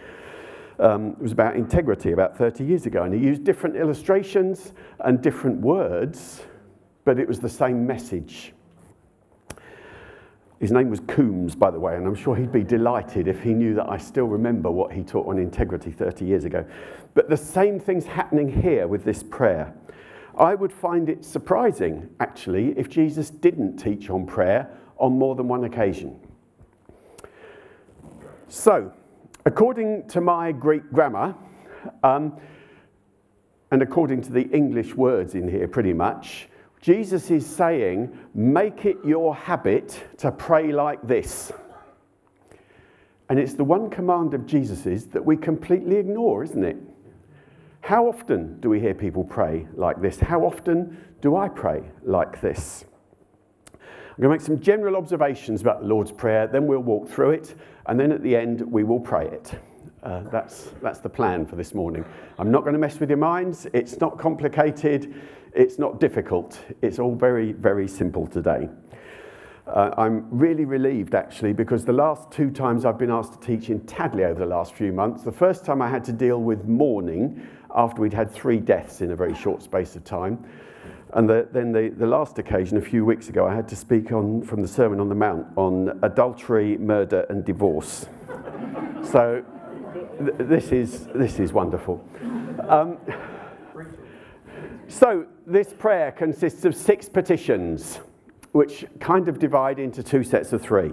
Um, 0.81 1.11
it 1.11 1.23
was 1.23 1.33
about 1.33 1.57
integrity 1.57 2.13
about 2.13 2.39
30 2.39 2.65
years 2.65 2.87
ago, 2.87 3.03
and 3.03 3.13
he 3.13 3.21
used 3.21 3.45
different 3.45 3.77
illustrations 3.77 4.73
and 5.01 5.21
different 5.21 5.61
words, 5.61 6.43
but 7.05 7.19
it 7.19 7.29
was 7.29 7.39
the 7.39 7.51
same 7.51 7.87
message. 7.87 8.55
His 10.59 10.73
name 10.73 10.89
was 10.89 11.01
Coombs, 11.01 11.55
by 11.55 11.71
the 11.71 11.79
way, 11.79 11.97
and 11.97 12.07
I'm 12.07 12.15
sure 12.15 12.35
he'd 12.35 12.53
be 12.53 12.65
delighted 12.65 13.29
if 13.29 13.43
he 13.43 13.53
knew 13.53 13.75
that 13.75 13.91
I 13.91 13.99
still 13.99 14.27
remember 14.27 14.71
what 14.71 14.93
he 14.93 15.03
taught 15.03 15.27
on 15.27 15.39
integrity 15.39 15.91
30 15.91 16.25
years 16.25 16.45
ago. 16.45 16.65
But 17.13 17.29
the 17.29 17.37
same 17.37 17.79
thing's 17.79 18.07
happening 18.07 18.49
here 18.63 18.89
with 18.89 19.05
this 19.05 19.23
prayer. 19.23 19.75
I 20.39 20.55
would 20.55 20.73
find 20.73 21.11
it 21.11 21.27
surprising, 21.27 22.09
actually, 22.21 22.79
if 22.79 22.89
Jesus 22.89 23.29
didn't 23.29 23.77
teach 23.77 24.09
on 24.09 24.25
prayer 24.25 24.71
on 24.97 25.13
more 25.13 25.35
than 25.35 25.47
one 25.47 25.65
occasion. 25.65 26.19
So, 28.49 28.93
according 29.45 30.09
to 30.09 30.21
my 30.21 30.53
Greek 30.53 30.91
grammar, 30.93 31.35
um, 32.03 32.37
and 33.71 33.83
according 33.83 34.23
to 34.23 34.33
the 34.33 34.49
English 34.51 34.95
words 34.95 35.35
in 35.35 35.49
here, 35.49 35.69
pretty 35.69 35.93
much, 35.93 36.49
Jesus 36.81 37.31
is 37.31 37.47
saying, 37.47 38.17
make 38.35 38.85
it 38.85 38.97
your 39.05 39.35
habit 39.35 40.03
to 40.19 40.33
pray 40.33 40.73
like 40.73 41.01
this. 41.07 41.53
And 43.29 43.39
it's 43.39 43.55
the 43.55 43.65
one 43.65 43.91
command 43.91 44.35
of 44.35 44.47
Jesus's 44.47 45.07
that 45.07 45.25
we 45.25 45.37
completely 45.37 45.97
ignore, 45.97 46.43
isn't 46.43 46.65
it? 46.65 46.77
How 47.83 48.09
often 48.09 48.61
do 48.61 48.69
we 48.69 48.81
hear 48.81 48.95
people 48.95 49.25
pray 49.25 49.67
like 49.75 50.01
this? 50.01 50.19
How 50.19 50.41
often 50.45 50.99
do 51.21 51.37
I 51.37 51.49
pray 51.49 51.83
like 52.03 52.41
this? 52.41 52.85
I'm 54.21 54.29
going 54.29 54.39
to 54.39 54.43
make 54.43 54.47
some 54.47 54.61
general 54.61 54.97
observations 54.97 55.63
about 55.63 55.81
the 55.81 55.87
Lord's 55.87 56.13
Prayer, 56.13 56.47
then 56.47 56.67
we'll 56.67 56.81
walk 56.81 57.09
through 57.09 57.31
it, 57.31 57.55
and 57.87 57.99
then 57.99 58.13
at 58.13 58.23
the 58.23 58.37
end 58.37 58.61
we 58.61 58.85
will 58.85 59.01
pray 59.01 59.27
it. 59.27 59.59
Uh, 60.03 60.25
that's, 60.25 60.73
that's 60.83 60.99
the 60.99 61.09
plan 61.09 61.47
for 61.47 61.57
this 61.57 61.73
morning. 61.73 62.05
I'm 62.39 62.51
not 62.51 62.61
going 62.61 62.75
to 62.75 62.79
mess 62.79 63.01
with 63.01 63.09
your 63.09 63.17
minds. 63.17 63.67
It's 63.73 63.99
not 63.99 64.19
complicated. 64.19 65.15
It's 65.55 65.79
not 65.79 66.01
difficult. 66.01 66.61
It's 66.83 66.99
all 66.99 67.15
very, 67.15 67.53
very 67.53 67.89
simple 67.89 68.27
today. 68.27 68.69
Uh, 69.67 69.95
I'm 69.97 70.27
really 70.31 70.67
relieved 70.67 71.15
actually 71.15 71.55
because 71.55 71.87
the 71.87 71.95
last 71.95 72.31
two 72.31 72.51
times 72.51 72.85
I've 72.85 72.99
been 72.99 73.11
asked 73.11 73.41
to 73.41 73.41
teach 73.41 73.71
in 73.71 73.81
Tadley 73.87 74.25
over 74.25 74.41
the 74.41 74.45
last 74.45 74.75
few 74.75 74.93
months, 74.93 75.23
the 75.23 75.33
first 75.33 75.65
time 75.65 75.81
I 75.81 75.89
had 75.89 76.05
to 76.05 76.13
deal 76.13 76.43
with 76.43 76.67
mourning 76.67 77.49
after 77.75 78.03
we'd 78.03 78.13
had 78.13 78.31
three 78.31 78.59
deaths 78.59 79.01
in 79.01 79.13
a 79.13 79.17
very 79.17 79.35
short 79.35 79.63
space 79.63 79.97
of 79.97 80.05
time. 80.05 80.45
And 81.13 81.29
the, 81.29 81.49
then 81.53 81.73
the, 81.73 81.89
the 81.89 82.07
last 82.07 82.39
occasion, 82.39 82.77
a 82.77 82.81
few 82.81 83.05
weeks 83.05 83.29
ago, 83.29 83.47
I 83.47 83.55
had 83.55 83.67
to 83.69 83.77
speak 83.77 84.13
on, 84.13 84.43
from 84.43 84.63
the 84.63 84.69
Sermon 84.69 85.01
on 85.01 85.09
the 85.09 85.15
Mount 85.15 85.47
on 85.57 85.99
adultery, 86.03 86.79
murder, 86.79 87.27
and 87.29 87.45
divorce. 87.45 88.07
so 89.03 89.45
th- 90.19 90.35
this, 90.39 90.71
is, 90.71 91.09
this 91.15 91.41
is 91.41 91.53
wonderful. 91.53 92.05
Um, 92.69 92.99
so, 94.87 95.27
this 95.47 95.73
prayer 95.73 96.13
consists 96.13 96.65
of 96.65 96.75
six 96.75 97.09
petitions, 97.09 98.01
which 98.53 98.85
kind 98.99 99.29
of 99.29 99.39
divide 99.39 99.79
into 99.79 100.03
two 100.03 100.23
sets 100.23 100.53
of 100.53 100.63
three. 100.63 100.93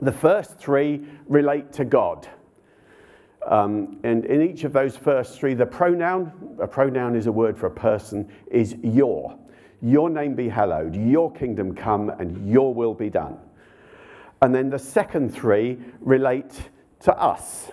The 0.00 0.12
first 0.12 0.58
three 0.58 1.06
relate 1.26 1.72
to 1.74 1.84
God. 1.84 2.28
Um, 3.48 3.98
and 4.04 4.26
in 4.26 4.42
each 4.42 4.64
of 4.64 4.72
those 4.74 4.96
first 4.96 5.40
three, 5.40 5.54
the 5.54 5.66
pronoun, 5.66 6.56
a 6.60 6.68
pronoun 6.68 7.16
is 7.16 7.26
a 7.26 7.32
word 7.32 7.56
for 7.56 7.66
a 7.66 7.70
person, 7.70 8.30
is 8.50 8.76
your. 8.82 9.36
Your 9.80 10.10
name 10.10 10.34
be 10.34 10.48
hallowed, 10.48 10.94
your 10.94 11.32
kingdom 11.32 11.74
come, 11.74 12.10
and 12.10 12.50
your 12.50 12.74
will 12.74 12.94
be 12.94 13.08
done. 13.08 13.38
And 14.42 14.54
then 14.54 14.68
the 14.68 14.78
second 14.78 15.34
three 15.34 15.78
relate 16.00 16.70
to 17.00 17.16
us. 17.16 17.70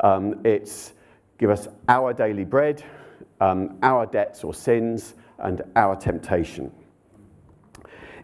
Um, 0.00 0.40
it's 0.44 0.92
give 1.38 1.50
us 1.50 1.66
our 1.88 2.12
daily 2.12 2.44
bread, 2.44 2.84
um, 3.40 3.78
our 3.82 4.06
debts 4.06 4.44
or 4.44 4.52
sins, 4.52 5.14
and 5.38 5.62
our 5.76 5.96
temptation. 5.96 6.70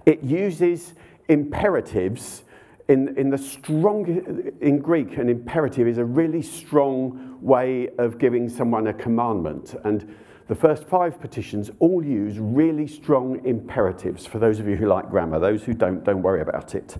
It 0.04 0.22
uses 0.22 0.94
imperatives 1.28 2.44
in, 2.90 3.16
in 3.16 3.30
the 3.30 3.38
strong, 3.38 4.52
in 4.60 4.80
Greek, 4.80 5.16
an 5.16 5.28
imperative 5.28 5.86
is 5.86 5.98
a 5.98 6.04
really 6.04 6.42
strong 6.42 7.38
way 7.40 7.88
of 7.98 8.18
giving 8.18 8.48
someone 8.48 8.88
a 8.88 8.92
commandment. 8.92 9.76
And 9.84 10.12
the 10.48 10.56
first 10.56 10.88
five 10.88 11.20
petitions 11.20 11.70
all 11.78 12.04
use 12.04 12.40
really 12.40 12.88
strong 12.88 13.46
imperatives 13.46 14.26
for 14.26 14.40
those 14.40 14.58
of 14.58 14.66
you 14.66 14.74
who 14.74 14.86
like 14.86 15.08
grammar. 15.08 15.38
Those 15.38 15.62
who 15.62 15.72
don't, 15.72 16.02
don't 16.02 16.20
worry 16.20 16.40
about 16.40 16.74
it. 16.74 16.96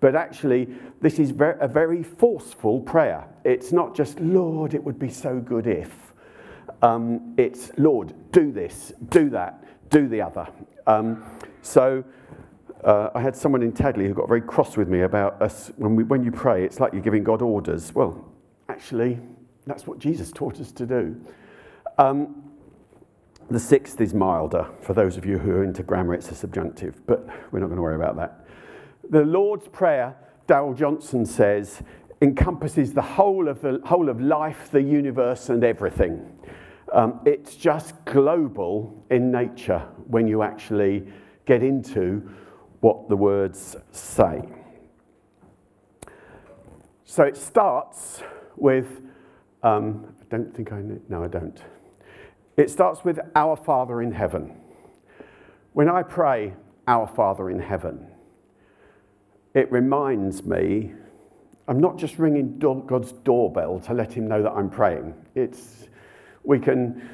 But 0.00 0.16
actually, 0.16 0.66
this 1.00 1.20
is 1.20 1.30
a 1.30 1.68
very 1.68 2.02
forceful 2.02 2.80
prayer. 2.80 3.28
It's 3.44 3.70
not 3.70 3.94
just, 3.94 4.18
Lord, 4.18 4.74
it 4.74 4.82
would 4.82 4.98
be 4.98 5.10
so 5.10 5.38
good 5.38 5.68
if. 5.68 5.92
Um, 6.82 7.34
it's, 7.36 7.70
Lord, 7.76 8.14
do 8.32 8.50
this, 8.50 8.92
do 9.10 9.30
that, 9.30 9.62
do 9.90 10.08
the 10.08 10.22
other. 10.22 10.48
Um, 10.88 11.22
so 11.62 12.02
uh, 12.84 13.10
I 13.14 13.20
had 13.20 13.36
someone 13.36 13.62
in 13.62 13.72
Tadley 13.72 14.06
who 14.06 14.14
got 14.14 14.28
very 14.28 14.40
cross 14.40 14.76
with 14.76 14.88
me 14.88 15.00
about 15.00 15.40
us. 15.42 15.70
When, 15.76 15.96
we, 15.96 16.04
when 16.04 16.24
you 16.24 16.32
pray, 16.32 16.64
it's 16.64 16.80
like 16.80 16.92
you're 16.92 17.02
giving 17.02 17.24
God 17.24 17.42
orders. 17.42 17.94
Well, 17.94 18.32
actually, 18.68 19.18
that's 19.66 19.86
what 19.86 19.98
Jesus 19.98 20.30
taught 20.34 20.60
us 20.60 20.72
to 20.72 20.86
do. 20.86 21.20
Um, 21.98 22.50
the 23.50 23.60
sixth 23.60 24.00
is 24.00 24.14
milder. 24.14 24.66
For 24.82 24.94
those 24.94 25.16
of 25.16 25.26
you 25.26 25.38
who 25.38 25.50
are 25.50 25.64
into 25.64 25.82
grammar, 25.82 26.14
it's 26.14 26.30
a 26.30 26.34
subjunctive, 26.34 27.04
but 27.06 27.26
we're 27.50 27.58
not 27.58 27.66
going 27.66 27.76
to 27.76 27.82
worry 27.82 27.96
about 27.96 28.16
that. 28.16 28.46
The 29.10 29.24
Lord's 29.24 29.66
Prayer, 29.68 30.14
Darrell 30.46 30.72
Johnson 30.72 31.26
says, 31.26 31.82
encompasses 32.22 32.92
the 32.92 33.02
whole 33.02 33.48
of, 33.48 33.60
the 33.62 33.80
whole 33.84 34.08
of 34.08 34.20
life, 34.20 34.70
the 34.70 34.82
universe, 34.82 35.48
and 35.48 35.64
everything. 35.64 36.38
Um, 36.92 37.20
it's 37.24 37.56
just 37.56 38.04
global 38.04 39.04
in 39.10 39.30
nature 39.30 39.80
when 40.06 40.28
you 40.28 40.42
actually 40.42 41.06
get 41.44 41.62
into 41.62 42.30
what 42.80 43.08
the 43.08 43.16
words 43.16 43.76
say. 43.92 44.42
So 47.04 47.24
it 47.24 47.36
starts 47.36 48.22
with, 48.56 49.00
um, 49.62 50.14
I 50.20 50.24
don't 50.30 50.54
think 50.54 50.72
I 50.72 50.80
know, 50.80 51.00
no, 51.08 51.24
I 51.24 51.28
don't. 51.28 51.60
It 52.56 52.70
starts 52.70 53.04
with 53.04 53.18
Our 53.34 53.56
Father 53.56 54.02
in 54.02 54.12
heaven. 54.12 54.56
When 55.72 55.88
I 55.88 56.02
pray, 56.02 56.54
Our 56.86 57.06
Father 57.06 57.50
in 57.50 57.58
heaven, 57.58 58.06
it 59.54 59.70
reminds 59.72 60.44
me 60.44 60.92
I'm 61.70 61.78
not 61.78 61.96
just 61.98 62.18
ringing 62.18 62.58
God's 62.58 63.12
doorbell 63.12 63.78
to 63.86 63.94
let 63.94 64.12
him 64.12 64.26
know 64.26 64.42
that 64.42 64.50
I'm 64.50 64.68
praying. 64.68 65.14
It's, 65.36 65.86
we 66.42 66.58
can, 66.58 67.08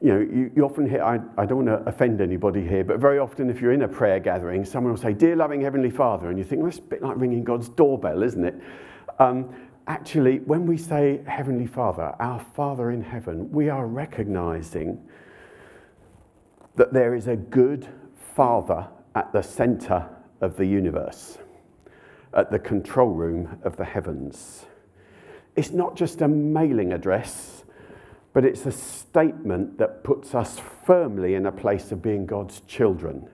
you 0.00 0.08
know, 0.08 0.20
you, 0.20 0.50
you 0.56 0.64
often 0.64 0.88
hear, 0.88 1.02
I, 1.02 1.20
I 1.36 1.44
don't 1.44 1.66
want 1.66 1.84
to 1.84 1.88
offend 1.88 2.20
anybody 2.20 2.66
here, 2.66 2.84
but 2.84 2.98
very 2.98 3.18
often 3.18 3.50
if 3.50 3.60
you're 3.60 3.72
in 3.72 3.82
a 3.82 3.88
prayer 3.88 4.18
gathering, 4.18 4.64
someone 4.64 4.92
will 4.92 5.00
say, 5.00 5.12
Dear 5.12 5.36
loving 5.36 5.60
Heavenly 5.60 5.90
Father, 5.90 6.30
and 6.30 6.38
you 6.38 6.44
think, 6.44 6.62
well, 6.62 6.70
that's 6.70 6.78
a 6.78 6.82
bit 6.82 7.02
like 7.02 7.16
ringing 7.18 7.44
God's 7.44 7.68
doorbell, 7.68 8.22
isn't 8.22 8.44
it? 8.44 8.54
Um, 9.18 9.54
actually, 9.86 10.38
when 10.40 10.66
we 10.66 10.78
say 10.78 11.20
Heavenly 11.26 11.66
Father, 11.66 12.14
our 12.18 12.40
Father 12.54 12.90
in 12.90 13.02
heaven, 13.02 13.50
we 13.52 13.68
are 13.68 13.86
recognizing 13.86 15.06
that 16.76 16.92
there 16.92 17.14
is 17.14 17.26
a 17.26 17.36
good 17.36 17.86
Father 18.34 18.88
at 19.14 19.32
the 19.32 19.42
center 19.42 20.08
of 20.40 20.56
the 20.56 20.64
universe 20.64 21.36
at 22.34 22.50
the 22.50 22.58
control 22.58 23.10
room 23.10 23.58
of 23.64 23.76
the 23.76 23.84
heavens. 23.84 24.66
It's 25.56 25.72
not 25.72 25.96
just 25.96 26.20
a 26.22 26.28
mailing 26.28 26.92
address, 26.92 27.59
but 28.32 28.44
it's 28.44 28.66
a 28.66 28.72
statement 28.72 29.78
that 29.78 30.04
puts 30.04 30.34
us 30.34 30.60
firmly 30.86 31.34
in 31.34 31.46
a 31.46 31.52
place 31.52 31.92
of 31.92 32.02
being 32.02 32.26
God's 32.26 32.60
children, 32.66 33.28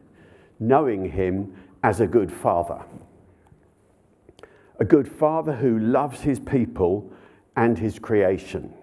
knowing 0.59 1.11
Him 1.11 1.55
as 1.83 2.01
a 2.01 2.07
good 2.07 2.33
father. 2.33 2.83
A 4.79 4.85
good 4.85 5.09
father 5.09 5.55
who 5.55 5.79
loves 5.79 6.21
his 6.21 6.39
people 6.39 7.11
and 7.57 7.79
his 7.79 7.99
creation. 7.99 8.75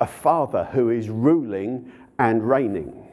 A 0.00 0.06
father 0.06 0.64
who 0.72 0.90
is 0.90 1.08
ruling 1.08 1.92
and 2.18 2.48
reigning 2.48 3.08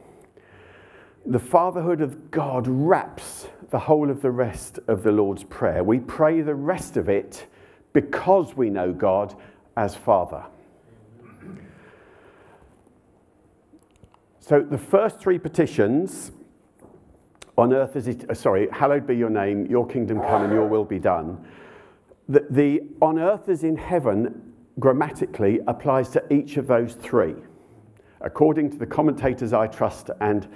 the 1.26 1.40
fatherhood 1.40 2.02
of 2.02 2.30
God 2.30 2.68
wraps 2.68 3.48
the 3.72 3.80
whole 3.80 4.12
of 4.12 4.22
the 4.22 4.30
rest 4.30 4.80
of 4.88 5.02
the 5.02 5.12
Lord's 5.12 5.44
Prayer. 5.44 5.84
We 5.84 6.00
pray 6.00 6.42
the 6.42 6.54
rest 6.54 6.98
of 6.98 7.10
it 7.10 7.48
because 7.94 8.56
we 8.56 8.70
know 8.70 8.94
God 8.94 9.36
as 9.76 9.96
Father. 9.96 10.46
So 14.48 14.62
the 14.62 14.78
first 14.78 15.20
three 15.20 15.40
petitions 15.40 16.32
on 17.58 17.74
earth 17.74 17.96
as 17.96 18.08
it, 18.08 18.30
uh, 18.30 18.36
sorry, 18.36 18.68
hallowed 18.72 19.08
be 19.08 19.16
your 19.18 19.32
name, 19.32 19.66
your 19.66 19.88
kingdom 19.88 20.20
come 20.20 20.44
and 20.44 20.54
your 20.54 20.68
will 20.68 20.86
be 20.86 21.00
done. 21.00 21.44
The, 22.30 22.46
the 22.52 22.84
on 23.02 23.18
earth 23.18 23.50
as 23.50 23.64
in 23.64 23.76
heaven 23.76 24.54
grammatically 24.78 25.62
applies 25.66 26.10
to 26.10 26.32
each 26.32 26.58
of 26.58 26.68
those 26.68 26.94
three, 26.94 27.34
according 28.22 28.70
to 28.70 28.78
the 28.78 28.86
commentators 28.86 29.52
I 29.52 29.66
trust 29.66 30.12
and 30.22 30.48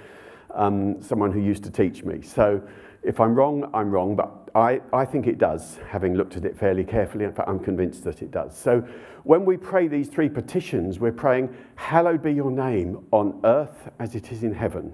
um, 0.54 1.02
someone 1.02 1.32
who 1.32 1.40
used 1.40 1.64
to 1.64 1.70
teach 1.72 2.04
me. 2.04 2.22
So 2.22 2.62
if 3.02 3.18
I'm 3.20 3.34
wrong, 3.34 3.70
I'm 3.72 3.90
wrong, 3.90 4.14
but 4.14 4.50
I, 4.54 4.80
I 4.92 5.04
think 5.04 5.26
it 5.26 5.38
does, 5.38 5.78
having 5.88 6.14
looked 6.14 6.36
at 6.36 6.44
it 6.44 6.58
fairly 6.58 6.84
carefully. 6.84 7.24
In 7.24 7.32
fact, 7.32 7.48
I'm 7.48 7.58
convinced 7.58 8.04
that 8.04 8.20
it 8.20 8.30
does. 8.30 8.56
So 8.56 8.80
when 9.24 9.44
we 9.44 9.56
pray 9.56 9.88
these 9.88 10.08
three 10.08 10.28
petitions, 10.28 10.98
we're 10.98 11.12
praying, 11.12 11.54
Hallowed 11.76 12.22
be 12.22 12.32
your 12.32 12.50
name 12.50 13.06
on 13.10 13.40
earth 13.44 13.90
as 13.98 14.14
it 14.14 14.32
is 14.32 14.42
in 14.42 14.52
heaven. 14.52 14.92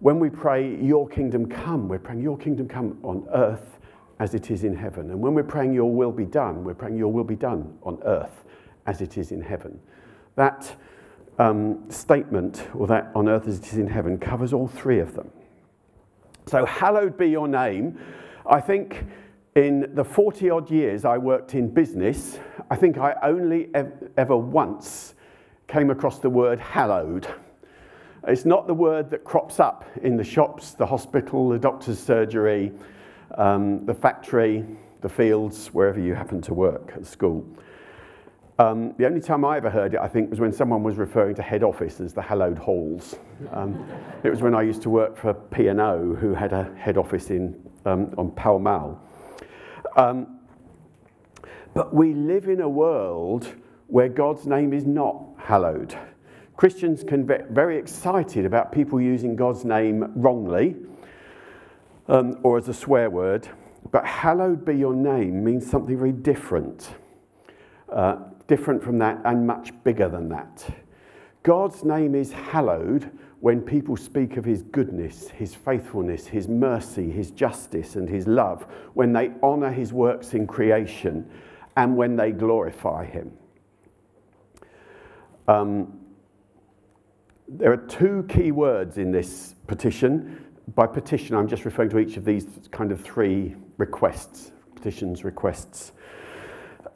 When 0.00 0.18
we 0.18 0.28
pray, 0.28 0.76
Your 0.76 1.08
kingdom 1.08 1.46
come, 1.46 1.88
we're 1.88 1.98
praying, 1.98 2.20
Your 2.20 2.36
kingdom 2.36 2.68
come 2.68 2.98
on 3.02 3.26
earth 3.32 3.78
as 4.18 4.34
it 4.34 4.50
is 4.50 4.64
in 4.64 4.74
heaven. 4.74 5.10
And 5.10 5.20
when 5.20 5.34
we're 5.34 5.42
praying, 5.42 5.72
Your 5.72 5.90
will 5.90 6.12
be 6.12 6.26
done, 6.26 6.64
we're 6.64 6.74
praying, 6.74 6.96
Your 6.96 7.12
will 7.12 7.24
be 7.24 7.36
done 7.36 7.78
on 7.82 7.98
earth 8.04 8.44
as 8.86 9.00
it 9.00 9.16
is 9.16 9.32
in 9.32 9.40
heaven. 9.40 9.80
That 10.34 10.76
um, 11.38 11.90
statement, 11.90 12.66
or 12.74 12.86
that 12.88 13.10
on 13.14 13.28
earth 13.28 13.48
as 13.48 13.58
it 13.58 13.66
is 13.66 13.78
in 13.78 13.88
heaven, 13.88 14.18
covers 14.18 14.52
all 14.52 14.68
three 14.68 15.00
of 15.00 15.14
them. 15.14 15.30
So, 16.48 16.64
hallowed 16.64 17.18
be 17.18 17.26
your 17.26 17.48
name. 17.48 17.98
I 18.48 18.60
think 18.60 19.04
in 19.56 19.92
the 19.94 20.04
40 20.04 20.48
odd 20.50 20.70
years 20.70 21.04
I 21.04 21.18
worked 21.18 21.56
in 21.56 21.68
business, 21.68 22.38
I 22.70 22.76
think 22.76 22.98
I 22.98 23.16
only 23.24 23.68
ever 24.16 24.36
once 24.36 25.14
came 25.66 25.90
across 25.90 26.20
the 26.20 26.30
word 26.30 26.60
hallowed. 26.60 27.26
It's 28.28 28.44
not 28.44 28.68
the 28.68 28.74
word 28.74 29.10
that 29.10 29.24
crops 29.24 29.58
up 29.58 29.86
in 30.02 30.16
the 30.16 30.22
shops, 30.22 30.74
the 30.74 30.86
hospital, 30.86 31.48
the 31.48 31.58
doctor's 31.58 31.98
surgery, 31.98 32.70
um, 33.36 33.84
the 33.84 33.94
factory, 33.94 34.64
the 35.00 35.08
fields, 35.08 35.74
wherever 35.74 35.98
you 35.98 36.14
happen 36.14 36.40
to 36.42 36.54
work 36.54 36.92
at 36.94 37.06
school. 37.06 37.44
Um, 38.58 38.94
the 38.96 39.04
only 39.04 39.20
time 39.20 39.44
I 39.44 39.58
ever 39.58 39.68
heard 39.68 39.92
it, 39.92 40.00
I 40.00 40.08
think, 40.08 40.30
was 40.30 40.40
when 40.40 40.52
someone 40.52 40.82
was 40.82 40.96
referring 40.96 41.34
to 41.34 41.42
head 41.42 41.62
office 41.62 42.00
as 42.00 42.14
the 42.14 42.22
hallowed 42.22 42.56
halls. 42.56 43.16
Um, 43.52 43.86
it 44.22 44.30
was 44.30 44.40
when 44.40 44.54
I 44.54 44.62
used 44.62 44.80
to 44.82 44.90
work 44.90 45.18
for 45.18 45.34
P&O, 45.34 46.14
who 46.14 46.32
had 46.32 46.54
a 46.54 46.72
head 46.74 46.96
office 46.96 47.28
in, 47.28 47.62
um, 47.84 48.14
on 48.16 48.30
Pall 48.30 48.58
Mall. 48.58 48.98
Um, 49.96 50.40
but 51.74 51.94
we 51.94 52.14
live 52.14 52.48
in 52.48 52.62
a 52.62 52.68
world 52.68 53.54
where 53.88 54.08
God's 54.08 54.46
name 54.46 54.72
is 54.72 54.86
not 54.86 55.22
hallowed. 55.36 55.94
Christians 56.56 57.04
can 57.04 57.26
get 57.26 57.50
very 57.50 57.76
excited 57.76 58.46
about 58.46 58.72
people 58.72 58.98
using 58.98 59.36
God's 59.36 59.66
name 59.66 60.10
wrongly 60.16 60.76
um, 62.08 62.38
or 62.42 62.56
as 62.56 62.68
a 62.68 62.74
swear 62.74 63.10
word, 63.10 63.46
but 63.92 64.06
hallowed 64.06 64.64
be 64.64 64.74
your 64.74 64.94
name 64.94 65.44
means 65.44 65.70
something 65.70 65.98
very 65.98 66.12
different. 66.12 66.94
Uh, 67.92 68.16
different 68.46 68.82
from 68.82 68.98
that 68.98 69.20
and 69.24 69.46
much 69.46 69.72
bigger 69.84 70.08
than 70.08 70.28
that. 70.28 70.64
God's 71.42 71.84
name 71.84 72.14
is 72.14 72.32
hallowed 72.32 73.10
when 73.40 73.60
people 73.60 73.96
speak 73.96 74.36
of 74.36 74.44
his 74.44 74.62
goodness, 74.62 75.28
his 75.30 75.54
faithfulness, 75.54 76.26
his 76.26 76.48
mercy, 76.48 77.10
his 77.10 77.30
justice, 77.30 77.94
and 77.96 78.08
his 78.08 78.26
love, 78.26 78.66
when 78.94 79.12
they 79.12 79.30
honour 79.42 79.70
his 79.70 79.92
works 79.92 80.34
in 80.34 80.46
creation 80.46 81.30
and 81.76 81.96
when 81.96 82.16
they 82.16 82.32
glorify 82.32 83.04
him. 83.04 83.30
Um, 85.46 86.00
there 87.48 87.72
are 87.72 87.76
two 87.76 88.26
key 88.28 88.50
words 88.50 88.98
in 88.98 89.12
this 89.12 89.54
petition. 89.66 90.44
By 90.74 90.86
petition, 90.86 91.36
I'm 91.36 91.46
just 91.46 91.64
referring 91.64 91.90
to 91.90 91.98
each 91.98 92.16
of 92.16 92.24
these 92.24 92.48
kind 92.72 92.90
of 92.90 93.00
three 93.02 93.54
requests, 93.76 94.50
petitions, 94.74 95.22
requests. 95.22 95.92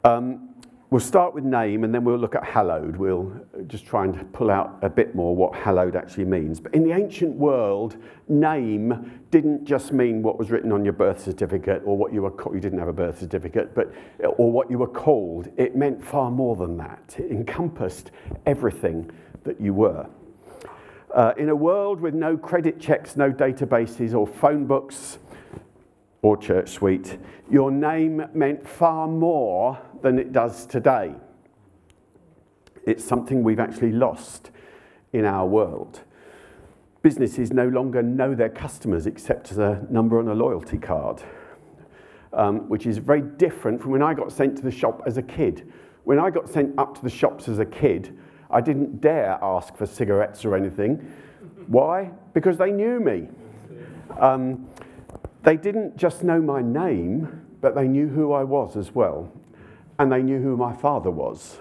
Um, 0.03 0.50
We'll 0.91 0.99
start 0.99 1.33
with 1.33 1.45
name 1.45 1.85
and 1.85 1.95
then 1.95 2.03
we'll 2.03 2.17
look 2.17 2.35
at 2.35 2.43
hallowed. 2.43 2.97
We'll 2.97 3.33
just 3.67 3.85
try 3.85 4.03
and 4.03 4.33
pull 4.33 4.51
out 4.51 4.77
a 4.81 4.89
bit 4.89 5.15
more 5.15 5.33
what 5.33 5.55
hallowed 5.55 5.95
actually 5.95 6.25
means. 6.25 6.59
But 6.59 6.75
in 6.75 6.83
the 6.83 6.91
ancient 6.91 7.33
world, 7.33 7.95
name 8.27 9.21
didn't 9.31 9.63
just 9.63 9.93
mean 9.93 10.21
what 10.21 10.37
was 10.37 10.51
written 10.51 10.73
on 10.73 10.83
your 10.83 10.91
birth 10.91 11.23
certificate 11.23 11.81
or 11.85 11.95
what 11.95 12.11
you 12.11 12.23
were. 12.23 12.53
You 12.53 12.59
didn't 12.59 12.79
have 12.79 12.89
a 12.89 12.93
birth 12.93 13.19
certificate, 13.19 13.73
but 13.73 13.93
or 14.37 14.51
what 14.51 14.69
you 14.69 14.77
were 14.77 14.85
called. 14.85 15.47
It 15.55 15.77
meant 15.77 16.03
far 16.03 16.29
more 16.29 16.57
than 16.57 16.75
that. 16.79 17.15
It 17.17 17.31
encompassed 17.31 18.11
everything 18.45 19.09
that 19.45 19.61
you 19.61 19.73
were. 19.73 20.07
Uh, 21.15 21.31
in 21.37 21.47
a 21.47 21.55
world 21.55 22.01
with 22.01 22.15
no 22.15 22.35
credit 22.35 22.81
checks, 22.81 23.15
no 23.15 23.31
databases 23.31 24.13
or 24.13 24.27
phone 24.27 24.65
books 24.65 25.19
or 26.21 26.37
ChurchSuite, 26.37 27.19
your 27.49 27.71
name 27.71 28.23
meant 28.33 28.67
far 28.67 29.07
more 29.07 29.79
than 30.01 30.19
it 30.19 30.31
does 30.31 30.65
today. 30.65 31.15
It's 32.85 33.03
something 33.03 33.43
we've 33.43 33.59
actually 33.59 33.91
lost 33.91 34.51
in 35.13 35.25
our 35.25 35.47
world. 35.47 36.01
Businesses 37.01 37.51
no 37.51 37.67
longer 37.67 38.03
know 38.03 38.35
their 38.35 38.49
customers 38.49 39.07
except 39.07 39.51
as 39.51 39.57
a 39.57 39.85
number 39.89 40.19
on 40.19 40.27
a 40.27 40.35
loyalty 40.35 40.77
card, 40.77 41.21
um, 42.33 42.69
which 42.69 42.85
is 42.85 42.97
very 42.99 43.21
different 43.21 43.81
from 43.81 43.91
when 43.91 44.03
I 44.03 44.13
got 44.13 44.31
sent 44.31 44.55
to 44.57 44.61
the 44.61 44.71
shop 44.71 45.01
as 45.07 45.17
a 45.17 45.23
kid. 45.23 45.71
When 46.03 46.19
I 46.19 46.29
got 46.29 46.49
sent 46.49 46.77
up 46.77 46.95
to 46.95 47.01
the 47.01 47.09
shops 47.09 47.47
as 47.47 47.59
a 47.59 47.65
kid, 47.65 48.17
I 48.51 48.61
didn't 48.61 49.01
dare 49.01 49.39
ask 49.41 49.75
for 49.75 49.85
cigarettes 49.85 50.45
or 50.45 50.55
anything. 50.55 50.97
Why? 51.67 52.11
Because 52.33 52.57
they 52.57 52.71
knew 52.71 52.99
me. 52.99 53.29
Um, 54.19 54.67
they 55.43 55.57
didn't 55.57 55.97
just 55.97 56.23
know 56.23 56.41
my 56.41 56.61
name, 56.61 57.45
but 57.61 57.75
they 57.75 57.87
knew 57.87 58.07
who 58.07 58.31
I 58.31 58.43
was 58.43 58.75
as 58.75 58.93
well 58.93 59.31
and 60.01 60.11
they 60.11 60.23
knew 60.23 60.41
who 60.41 60.57
my 60.57 60.73
father 60.73 61.11
was. 61.11 61.59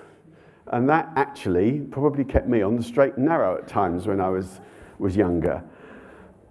And 0.68 0.88
that 0.88 1.10
actually 1.16 1.80
probably 1.80 2.24
kept 2.24 2.48
me 2.48 2.62
on 2.62 2.76
the 2.76 2.82
straight 2.82 3.16
and 3.16 3.26
narrow 3.26 3.58
at 3.58 3.68
times 3.68 4.06
when 4.06 4.18
I 4.18 4.30
was, 4.30 4.60
was 4.98 5.14
younger. 5.14 5.62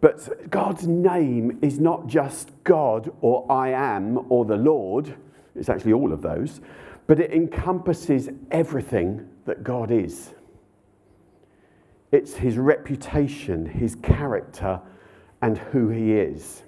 But 0.02 0.50
God's 0.52 0.88
name 0.88 1.58
is 1.64 1.80
not 1.80 2.06
just 2.06 2.52
God 2.64 3.12
or 3.22 3.52
I 3.52 3.70
am 3.70 4.32
or 4.32 4.46
the 4.46 4.56
Lord, 4.56 5.16
it's 5.56 5.68
actually 5.68 5.94
all 5.94 6.14
of 6.14 6.22
those, 6.22 6.62
but 7.08 7.20
it 7.20 7.34
encompasses 7.34 8.30
everything 8.52 9.28
that 9.46 9.64
God 9.64 9.90
is. 9.90 10.30
It's 12.12 12.36
his 12.36 12.58
reputation, 12.58 13.66
his 13.66 13.96
character, 13.96 14.80
and 15.42 15.58
who 15.58 15.90
he 15.90 16.14
is. 16.14 16.64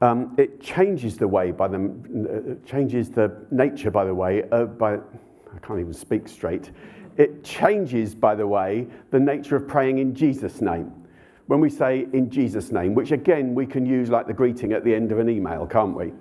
Um, 0.00 0.34
it 0.38 0.60
changes 0.60 1.16
the 1.16 1.26
way 1.26 1.50
by 1.50 1.66
the 1.68 1.78
uh, 1.78 2.68
changes 2.68 3.10
the 3.10 3.44
nature 3.50 3.90
by 3.90 4.04
the 4.04 4.14
way 4.14 4.44
uh, 4.52 4.64
by 4.64 4.94
I 4.94 5.58
can't 5.60 5.80
even 5.80 5.92
speak 5.92 6.28
straight. 6.28 6.70
It 7.16 7.42
changes 7.42 8.14
by 8.14 8.36
the 8.36 8.46
way 8.46 8.86
the 9.10 9.18
nature 9.18 9.56
of 9.56 9.66
praying 9.66 9.98
in 9.98 10.14
Jesus' 10.14 10.60
name. 10.60 10.92
When 11.46 11.60
we 11.60 11.70
say 11.70 12.06
in 12.12 12.30
Jesus' 12.30 12.70
name, 12.70 12.94
which 12.94 13.10
again 13.10 13.54
we 13.54 13.66
can 13.66 13.84
use 13.84 14.08
like 14.08 14.26
the 14.26 14.34
greeting 14.34 14.72
at 14.72 14.84
the 14.84 14.94
end 14.94 15.10
of 15.10 15.18
an 15.18 15.28
email, 15.28 15.66
can't 15.66 15.96
we? 15.96 16.12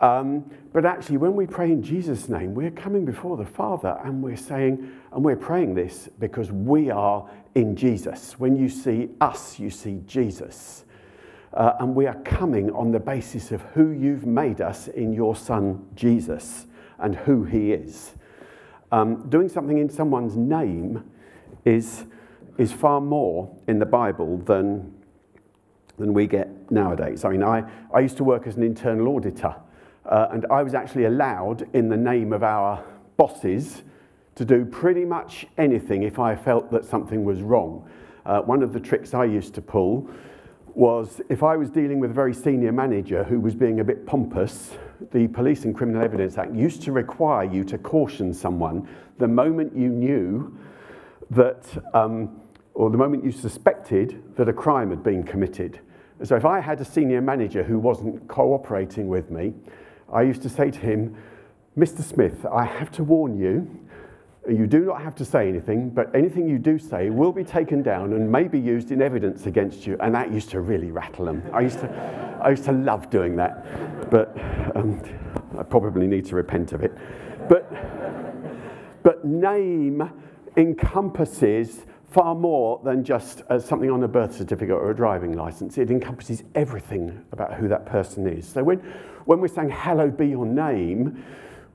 Um, 0.00 0.50
but 0.72 0.84
actually, 0.84 1.16
when 1.16 1.34
we 1.34 1.46
pray 1.46 1.70
in 1.70 1.82
Jesus' 1.82 2.28
name, 2.28 2.54
we're 2.54 2.70
coming 2.70 3.06
before 3.06 3.36
the 3.38 3.46
Father 3.46 3.98
and 4.04 4.22
we're 4.22 4.36
saying, 4.36 4.92
and 5.12 5.24
we're 5.24 5.36
praying 5.36 5.74
this 5.74 6.10
because 6.18 6.52
we 6.52 6.90
are 6.90 7.30
in 7.54 7.74
Jesus. 7.76 8.38
When 8.38 8.56
you 8.56 8.68
see 8.68 9.08
us, 9.22 9.58
you 9.58 9.70
see 9.70 10.02
Jesus. 10.06 10.84
Uh, 11.52 11.72
and 11.80 11.94
we 11.94 12.06
are 12.06 12.14
coming 12.22 12.70
on 12.72 12.90
the 12.90 13.00
basis 13.00 13.52
of 13.52 13.62
who 13.74 13.90
you've 13.90 14.26
made 14.26 14.60
us 14.60 14.88
in 14.88 15.12
your 15.12 15.34
Son, 15.34 15.86
Jesus, 15.94 16.66
and 16.98 17.14
who 17.14 17.44
he 17.44 17.72
is. 17.72 18.12
Um, 18.92 19.28
doing 19.28 19.48
something 19.48 19.78
in 19.78 19.88
someone's 19.88 20.36
name 20.36 21.04
is, 21.64 22.04
is 22.58 22.72
far 22.72 23.00
more 23.00 23.54
in 23.66 23.78
the 23.78 23.86
Bible 23.86 24.38
than, 24.38 24.94
than 25.98 26.12
we 26.12 26.26
get 26.26 26.70
nowadays. 26.70 27.24
I 27.24 27.30
mean, 27.30 27.42
I, 27.42 27.64
I 27.92 28.00
used 28.00 28.16
to 28.18 28.24
work 28.24 28.46
as 28.46 28.56
an 28.56 28.62
internal 28.62 29.08
auditor, 29.16 29.54
uh, 30.04 30.28
and 30.30 30.46
I 30.50 30.62
was 30.62 30.74
actually 30.74 31.04
allowed, 31.04 31.68
in 31.74 31.88
the 31.88 31.96
name 31.96 32.32
of 32.32 32.42
our 32.42 32.84
bosses, 33.16 33.82
to 34.34 34.44
do 34.44 34.64
pretty 34.64 35.04
much 35.04 35.46
anything 35.58 36.02
if 36.02 36.18
I 36.18 36.36
felt 36.36 36.70
that 36.70 36.84
something 36.84 37.24
was 37.24 37.40
wrong. 37.40 37.88
Uh, 38.24 38.40
one 38.42 38.62
of 38.62 38.72
the 38.72 38.80
tricks 38.80 39.14
I 39.14 39.24
used 39.24 39.54
to 39.54 39.62
pull 39.62 40.10
was 40.76 41.22
if 41.30 41.42
I 41.42 41.56
was 41.56 41.70
dealing 41.70 42.00
with 42.00 42.10
a 42.10 42.14
very 42.14 42.34
senior 42.34 42.70
manager 42.70 43.24
who 43.24 43.40
was 43.40 43.54
being 43.54 43.80
a 43.80 43.84
bit 43.84 44.06
pompous, 44.06 44.72
the 45.10 45.26
Police 45.28 45.64
and 45.64 45.74
Criminal 45.74 46.02
Evidence 46.02 46.36
Act 46.36 46.54
used 46.54 46.82
to 46.82 46.92
require 46.92 47.44
you 47.44 47.64
to 47.64 47.78
caution 47.78 48.34
someone 48.34 48.86
the 49.16 49.26
moment 49.26 49.74
you 49.74 49.88
knew 49.88 50.54
that, 51.30 51.66
um, 51.94 52.40
or 52.74 52.90
the 52.90 52.98
moment 52.98 53.24
you 53.24 53.32
suspected 53.32 54.22
that 54.36 54.50
a 54.50 54.52
crime 54.52 54.90
had 54.90 55.02
been 55.02 55.22
committed. 55.22 55.80
So 56.22 56.36
if 56.36 56.44
I 56.44 56.60
had 56.60 56.78
a 56.80 56.84
senior 56.84 57.22
manager 57.22 57.62
who 57.62 57.78
wasn't 57.78 58.28
cooperating 58.28 59.08
with 59.08 59.30
me, 59.30 59.54
I 60.12 60.22
used 60.22 60.42
to 60.42 60.50
say 60.50 60.70
to 60.70 60.78
him, 60.78 61.16
Mr. 61.76 62.02
Smith, 62.02 62.44
I 62.44 62.64
have 62.64 62.90
to 62.92 63.04
warn 63.04 63.38
you, 63.38 63.68
You 64.48 64.66
do 64.66 64.80
not 64.84 65.02
have 65.02 65.14
to 65.16 65.24
say 65.24 65.48
anything, 65.48 65.90
but 65.90 66.14
anything 66.14 66.48
you 66.48 66.58
do 66.58 66.78
say 66.78 67.10
will 67.10 67.32
be 67.32 67.42
taken 67.42 67.82
down 67.82 68.12
and 68.12 68.30
may 68.30 68.44
be 68.44 68.60
used 68.60 68.92
in 68.92 69.02
evidence 69.02 69.46
against 69.46 69.86
you. 69.86 69.96
And 70.00 70.14
that 70.14 70.32
used 70.32 70.50
to 70.50 70.60
really 70.60 70.92
rattle 70.92 71.24
them. 71.24 71.42
I 71.52 71.60
used 71.60 71.80
to, 71.80 72.38
I 72.42 72.50
used 72.50 72.64
to 72.64 72.72
love 72.72 73.10
doing 73.10 73.34
that, 73.36 74.10
but 74.10 74.36
um, 74.76 75.02
I 75.58 75.62
probably 75.64 76.06
need 76.06 76.26
to 76.26 76.36
repent 76.36 76.72
of 76.72 76.82
it. 76.82 76.96
But, 77.48 79.02
but 79.02 79.24
name 79.24 80.10
encompasses 80.56 81.86
far 82.10 82.34
more 82.34 82.80
than 82.84 83.04
just 83.04 83.42
uh, 83.50 83.58
something 83.58 83.90
on 83.90 84.02
a 84.04 84.08
birth 84.08 84.34
certificate 84.34 84.74
or 84.74 84.90
a 84.90 84.96
driving 84.96 85.32
license. 85.32 85.76
It 85.76 85.90
encompasses 85.90 86.44
everything 86.54 87.24
about 87.32 87.54
who 87.54 87.68
that 87.68 87.84
person 87.84 88.26
is. 88.26 88.48
So 88.48 88.62
when, 88.62 88.78
when 89.24 89.40
we're 89.40 89.48
saying, 89.48 89.70
Hallowed 89.70 90.16
be 90.16 90.28
your 90.28 90.46
name, 90.46 91.22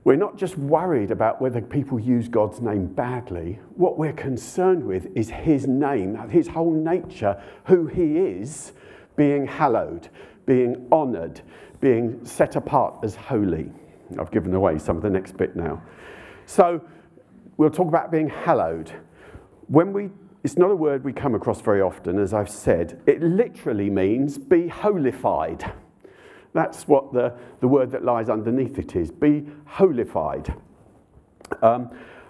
we're 0.04 0.16
not 0.16 0.36
just 0.36 0.58
worried 0.58 1.12
about 1.12 1.42
whether 1.42 1.62
people 1.62 2.00
use 2.00 2.28
God's 2.28 2.60
name 2.60 2.88
badly. 2.88 3.60
What 3.76 4.00
we're 4.00 4.14
concerned 4.14 4.84
with 4.84 5.08
is 5.16 5.30
his 5.30 5.68
name, 5.68 6.18
his 6.30 6.48
whole 6.48 6.74
nature, 6.74 7.42
who 7.66 7.86
he 7.86 8.18
is, 8.18 8.74
being 9.16 9.46
hallowed, 9.46 10.10
being 10.48 10.88
honoured, 10.92 11.42
being 11.80 12.26
set 12.26 12.56
apart 12.56 12.96
as 13.04 13.16
holy. 13.16 13.72
I've 14.20 14.32
given 14.32 14.54
away 14.56 14.80
some 14.80 14.98
of 14.98 15.04
the 15.04 15.10
next 15.10 15.38
bit 15.38 15.56
now. 15.56 15.82
So 16.48 16.82
we'll 17.58 17.70
talk 17.70 17.88
about 17.88 18.12
being 18.12 18.30
hallowed. 18.30 18.92
When 19.68 19.94
we 19.94 20.10
it's 20.44 20.58
not 20.58 20.72
a 20.72 20.76
word 20.76 21.04
we 21.04 21.14
come 21.14 21.36
across 21.36 21.62
very 21.62 21.82
often, 21.82 22.18
as 22.18 22.34
I've 22.34 22.50
said. 22.50 23.00
It 23.06 23.22
literally 23.22 23.92
means 23.92 24.40
be 24.40 24.68
holified. 24.68 25.72
That's 26.54 26.88
what 26.88 27.14
the, 27.14 27.34
the 27.60 27.68
word 27.68 27.92
that 27.92 28.04
lies 28.04 28.30
underneath 28.30 28.78
it 28.78 28.96
is 28.96 29.12
be 29.12 29.46
holified. 29.66 30.54
Um, 31.62 31.90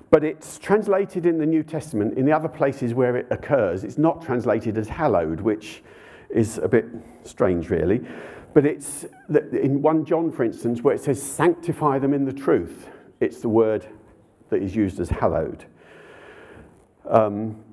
but 0.09 0.23
it's 0.23 0.59
translated 0.59 1.25
in 1.25 1.37
the 1.37 1.45
New 1.45 1.63
Testament, 1.63 2.17
in 2.17 2.25
the 2.25 2.33
other 2.33 2.49
places 2.49 2.93
where 2.93 3.15
it 3.15 3.27
occurs, 3.31 3.83
it's 3.83 3.97
not 3.97 4.21
translated 4.21 4.77
as 4.77 4.89
hallowed, 4.89 5.39
which 5.39 5.83
is 6.29 6.57
a 6.57 6.67
bit 6.67 6.85
strange, 7.23 7.69
really. 7.69 8.01
But 8.53 8.65
it's 8.65 9.05
in 9.29 9.81
1 9.81 10.05
John, 10.05 10.31
for 10.31 10.43
instance, 10.43 10.81
where 10.81 10.93
it 10.93 11.01
says, 11.01 11.21
sanctify 11.21 11.99
them 11.99 12.13
in 12.13 12.25
the 12.25 12.33
truth. 12.33 12.89
It's 13.21 13.39
the 13.39 13.49
word 13.49 13.87
that 14.49 14.61
is 14.61 14.75
used 14.75 14.99
as 14.99 15.09
hallowed. 15.09 15.65
Um, 17.09 17.63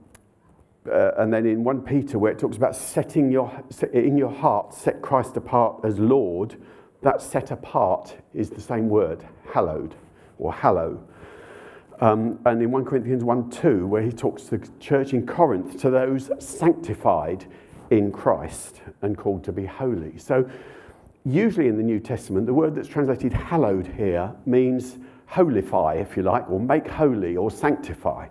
uh, 0.88 1.14
and 1.18 1.32
then 1.32 1.46
in 1.46 1.64
1 1.64 1.82
Peter, 1.82 2.18
where 2.18 2.32
it 2.32 2.38
talks 2.38 2.56
about 2.56 2.74
setting 2.74 3.30
your, 3.30 3.50
in 3.92 4.16
your 4.16 4.30
heart, 4.30 4.74
set 4.74 5.02
Christ 5.02 5.36
apart 5.36 5.80
as 5.84 5.98
Lord, 5.98 6.56
that 7.02 7.22
set 7.22 7.50
apart 7.50 8.16
is 8.34 8.50
the 8.50 8.60
same 8.60 8.88
word, 8.88 9.24
hallowed 9.52 9.94
or 10.38 10.52
hallow. 10.52 11.02
Um, 12.00 12.38
and 12.44 12.62
in 12.62 12.70
1 12.70 12.84
Corinthians 12.84 13.24
1 13.24 13.50
2, 13.50 13.86
where 13.86 14.02
he 14.02 14.12
talks 14.12 14.44
to 14.44 14.58
the 14.58 14.68
church 14.78 15.12
in 15.12 15.26
Corinth, 15.26 15.80
to 15.80 15.90
those 15.90 16.30
sanctified 16.38 17.46
in 17.90 18.12
Christ 18.12 18.82
and 19.02 19.16
called 19.16 19.44
to 19.44 19.52
be 19.52 19.64
holy. 19.64 20.18
So, 20.18 20.48
usually 21.24 21.68
in 21.68 21.76
the 21.76 21.82
New 21.82 22.00
Testament, 22.00 22.46
the 22.46 22.54
word 22.54 22.74
that's 22.74 22.88
translated 22.88 23.32
hallowed 23.32 23.86
here 23.86 24.32
means 24.46 24.98
holify, 25.30 26.00
if 26.00 26.16
you 26.16 26.22
like, 26.22 26.48
or 26.48 26.60
make 26.60 26.86
holy 26.86 27.36
or 27.36 27.50
sanctify. 27.50 28.28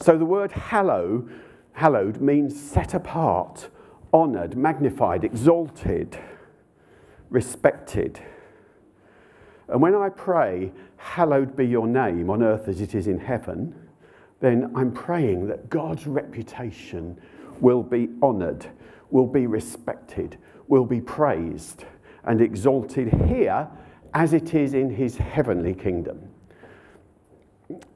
So 0.00 0.18
the 0.18 0.24
word 0.24 0.52
hallow, 0.52 1.28
hallowed 1.72 2.20
means 2.20 2.60
set 2.60 2.94
apart, 2.94 3.68
honoured, 4.12 4.56
magnified, 4.56 5.24
exalted, 5.24 6.18
respected. 7.30 8.20
And 9.68 9.80
when 9.80 9.94
I 9.94 10.08
pray, 10.08 10.72
hallowed 10.96 11.56
be 11.56 11.66
your 11.66 11.86
name 11.86 12.30
on 12.30 12.42
earth 12.42 12.68
as 12.68 12.80
it 12.80 12.94
is 12.94 13.06
in 13.06 13.18
heaven, 13.18 13.74
then 14.40 14.70
I'm 14.74 14.92
praying 14.92 15.46
that 15.48 15.70
God's 15.70 16.06
reputation 16.06 17.18
will 17.60 17.82
be 17.82 18.08
honoured, 18.22 18.66
will 19.10 19.26
be 19.26 19.46
respected, 19.46 20.36
will 20.68 20.84
be 20.84 21.00
praised 21.00 21.84
and 22.24 22.40
exalted 22.40 23.12
here 23.26 23.68
as 24.12 24.32
it 24.32 24.54
is 24.54 24.74
in 24.74 24.90
his 24.90 25.16
heavenly 25.16 25.74
kingdom 25.74 26.33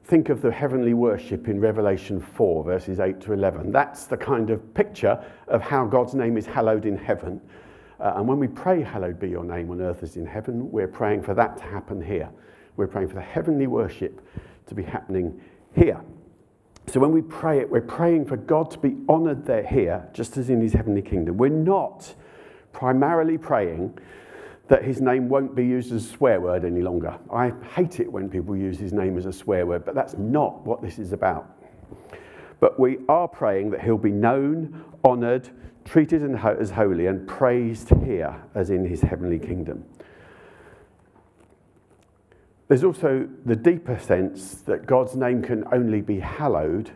think 0.09 0.29
of 0.29 0.41
the 0.41 0.51
heavenly 0.51 0.95
worship 0.95 1.47
in 1.47 1.59
Revelation 1.59 2.19
4, 2.19 2.63
verses 2.63 2.99
8 2.99 3.21
to 3.21 3.33
11. 3.33 3.71
That's 3.71 4.05
the 4.05 4.17
kind 4.17 4.49
of 4.49 4.73
picture 4.73 5.23
of 5.47 5.61
how 5.61 5.85
God's 5.85 6.15
name 6.15 6.35
is 6.35 6.47
hallowed 6.47 6.87
in 6.87 6.97
heaven. 6.97 7.39
Uh, 7.99 8.13
and 8.15 8.27
when 8.27 8.39
we 8.39 8.47
pray, 8.47 8.81
Hallowed 8.81 9.19
be 9.19 9.29
your 9.29 9.43
name 9.43 9.69
on 9.69 9.81
earth 9.81 10.01
as 10.01 10.17
in 10.17 10.25
heaven, 10.25 10.71
we're 10.71 10.87
praying 10.87 11.21
for 11.21 11.35
that 11.35 11.57
to 11.57 11.63
happen 11.63 12.01
here. 12.01 12.27
We're 12.75 12.87
praying 12.87 13.09
for 13.09 13.13
the 13.13 13.21
heavenly 13.21 13.67
worship 13.67 14.19
to 14.65 14.73
be 14.73 14.81
happening 14.81 15.39
here. 15.75 16.01
So 16.87 16.99
when 16.99 17.11
we 17.11 17.21
pray 17.21 17.59
it, 17.59 17.69
we're 17.69 17.81
praying 17.81 18.25
for 18.25 18.37
God 18.37 18.71
to 18.71 18.79
be 18.79 18.97
honored 19.07 19.45
there 19.45 19.63
here, 19.63 20.09
just 20.11 20.37
as 20.37 20.49
in 20.49 20.59
his 20.59 20.73
heavenly 20.73 21.03
kingdom. 21.03 21.37
We're 21.37 21.49
not 21.49 22.15
primarily 22.73 23.37
praying 23.37 23.95
that 24.69 24.83
his 24.83 25.01
name 25.01 25.29
won't 25.29 25.55
be 25.55 25.65
used 25.65 25.91
as 25.91 26.05
a 26.05 26.07
swear 26.07 26.39
word 26.39 26.63
any 26.63 26.81
longer. 26.81 27.17
I 27.33 27.51
hate 27.75 27.99
it 27.99 28.09
when 28.11 28.29
people 28.29 28.55
use 28.55 28.77
his 28.77 28.93
name 28.93 29.17
as 29.17 29.25
a 29.25 29.33
swear 29.33 29.65
word, 29.65 29.83
but 29.83 29.95
that's 29.95 30.15
not 30.17 30.65
what 30.65 30.81
this 30.81 30.99
is 30.99 31.11
about. 31.11 31.57
But 32.59 32.79
we 32.79 32.99
are 33.09 33.27
praying 33.27 33.71
that 33.71 33.81
he'll 33.81 33.97
be 33.97 34.11
known, 34.11 34.85
honoured, 35.03 35.49
treated 35.85 36.23
as 36.35 36.69
holy, 36.69 37.07
and 37.07 37.27
praised 37.27 37.89
here 38.03 38.43
as 38.53 38.69
in 38.69 38.85
his 38.85 39.01
heavenly 39.01 39.39
kingdom. 39.39 39.83
There's 42.67 42.83
also 42.83 43.27
the 43.45 43.55
deeper 43.55 43.97
sense 43.97 44.61
that 44.61 44.85
God's 44.85 45.15
name 45.15 45.41
can 45.41 45.63
only 45.73 46.01
be 46.01 46.19
hallowed 46.19 46.91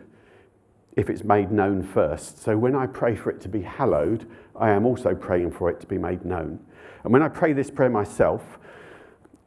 if 0.96 1.10
it's 1.10 1.24
made 1.24 1.50
known 1.50 1.82
first. 1.82 2.42
So 2.42 2.56
when 2.56 2.74
I 2.74 2.86
pray 2.86 3.16
for 3.16 3.30
it 3.30 3.40
to 3.42 3.48
be 3.48 3.62
hallowed, 3.62 4.28
I 4.56 4.70
am 4.70 4.86
also 4.86 5.14
praying 5.14 5.50
for 5.52 5.70
it 5.70 5.80
to 5.80 5.86
be 5.86 5.98
made 5.98 6.24
known. 6.24 6.60
And 7.02 7.12
when 7.12 7.22
I 7.22 7.28
pray 7.28 7.52
this 7.52 7.70
prayer 7.70 7.90
myself, 7.90 8.42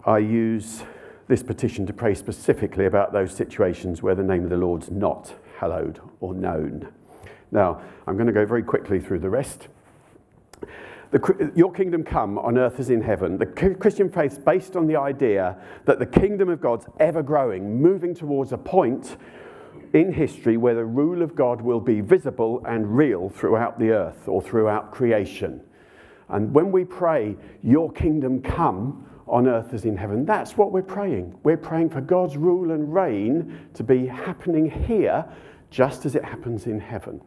I 0.05 0.19
use 0.19 0.83
this 1.27 1.43
petition 1.43 1.86
to 1.86 1.93
pray 1.93 2.13
specifically 2.13 2.86
about 2.86 3.12
those 3.12 3.33
situations 3.33 4.01
where 4.01 4.15
the 4.15 4.23
name 4.23 4.43
of 4.43 4.49
the 4.49 4.57
Lord's 4.57 4.89
not 4.89 5.33
hallowed 5.57 5.99
or 6.19 6.33
known. 6.33 6.89
Now, 7.51 7.81
I'm 8.05 8.15
going 8.15 8.27
to 8.27 8.33
go 8.33 8.45
very 8.45 8.63
quickly 8.63 8.99
through 8.99 9.19
the 9.19 9.29
rest. 9.29 9.67
The, 11.12 11.51
your 11.55 11.71
kingdom 11.71 12.03
come 12.03 12.38
on 12.38 12.57
earth 12.57 12.79
as 12.79 12.89
in 12.89 13.01
heaven. 13.01 13.38
The 13.38 13.45
Christian 13.45 14.10
faith 14.10 14.33
is 14.33 14.39
based 14.39 14.75
on 14.75 14.88
the 14.88 14.97
idea 14.97 15.57
that 15.86 15.99
the 15.99 16.05
kingdom 16.05 16.49
of 16.49 16.60
God's 16.60 16.86
ever 16.99 17.23
growing, 17.23 17.81
moving 17.81 18.13
towards 18.13 18.51
a 18.51 18.57
point 18.57 19.15
in 19.93 20.12
history 20.12 20.58
where 20.58 20.76
the 20.76 20.86
rule 20.86 21.21
of 21.21 21.36
God 21.36 21.62
will 21.62 21.80
be 21.80 22.02
visible 22.02 22.63
and 22.65 22.97
real 22.97 23.30
throughout 23.30 23.80
the 23.80 23.91
earth 23.91 24.28
or 24.28 24.41
throughout 24.41 24.91
creation. 24.91 25.62
And 26.30 26.54
when 26.54 26.71
we 26.71 26.84
pray, 26.84 27.36
Your 27.63 27.91
kingdom 27.91 28.41
come 28.41 29.06
on 29.28 29.47
earth 29.47 29.73
as 29.73 29.86
in 29.86 29.97
heaven, 29.97 30.26
that's 30.26 30.58
what 30.58 30.71
we're 30.71 30.82
praying. 30.82 31.38
We're 31.43 31.58
praying 31.58 31.89
for 31.89 32.02
God's 32.02 32.38
rule 32.38 32.71
and 32.71 32.93
reign 32.93 33.67
to 33.73 33.84
be 33.84 34.08
happening 34.08 34.69
here 34.69 35.26
just 35.69 36.06
as 36.06 36.15
it 36.15 36.23
happens 36.23 36.65
in 36.65 36.80
heaven. 36.80 37.21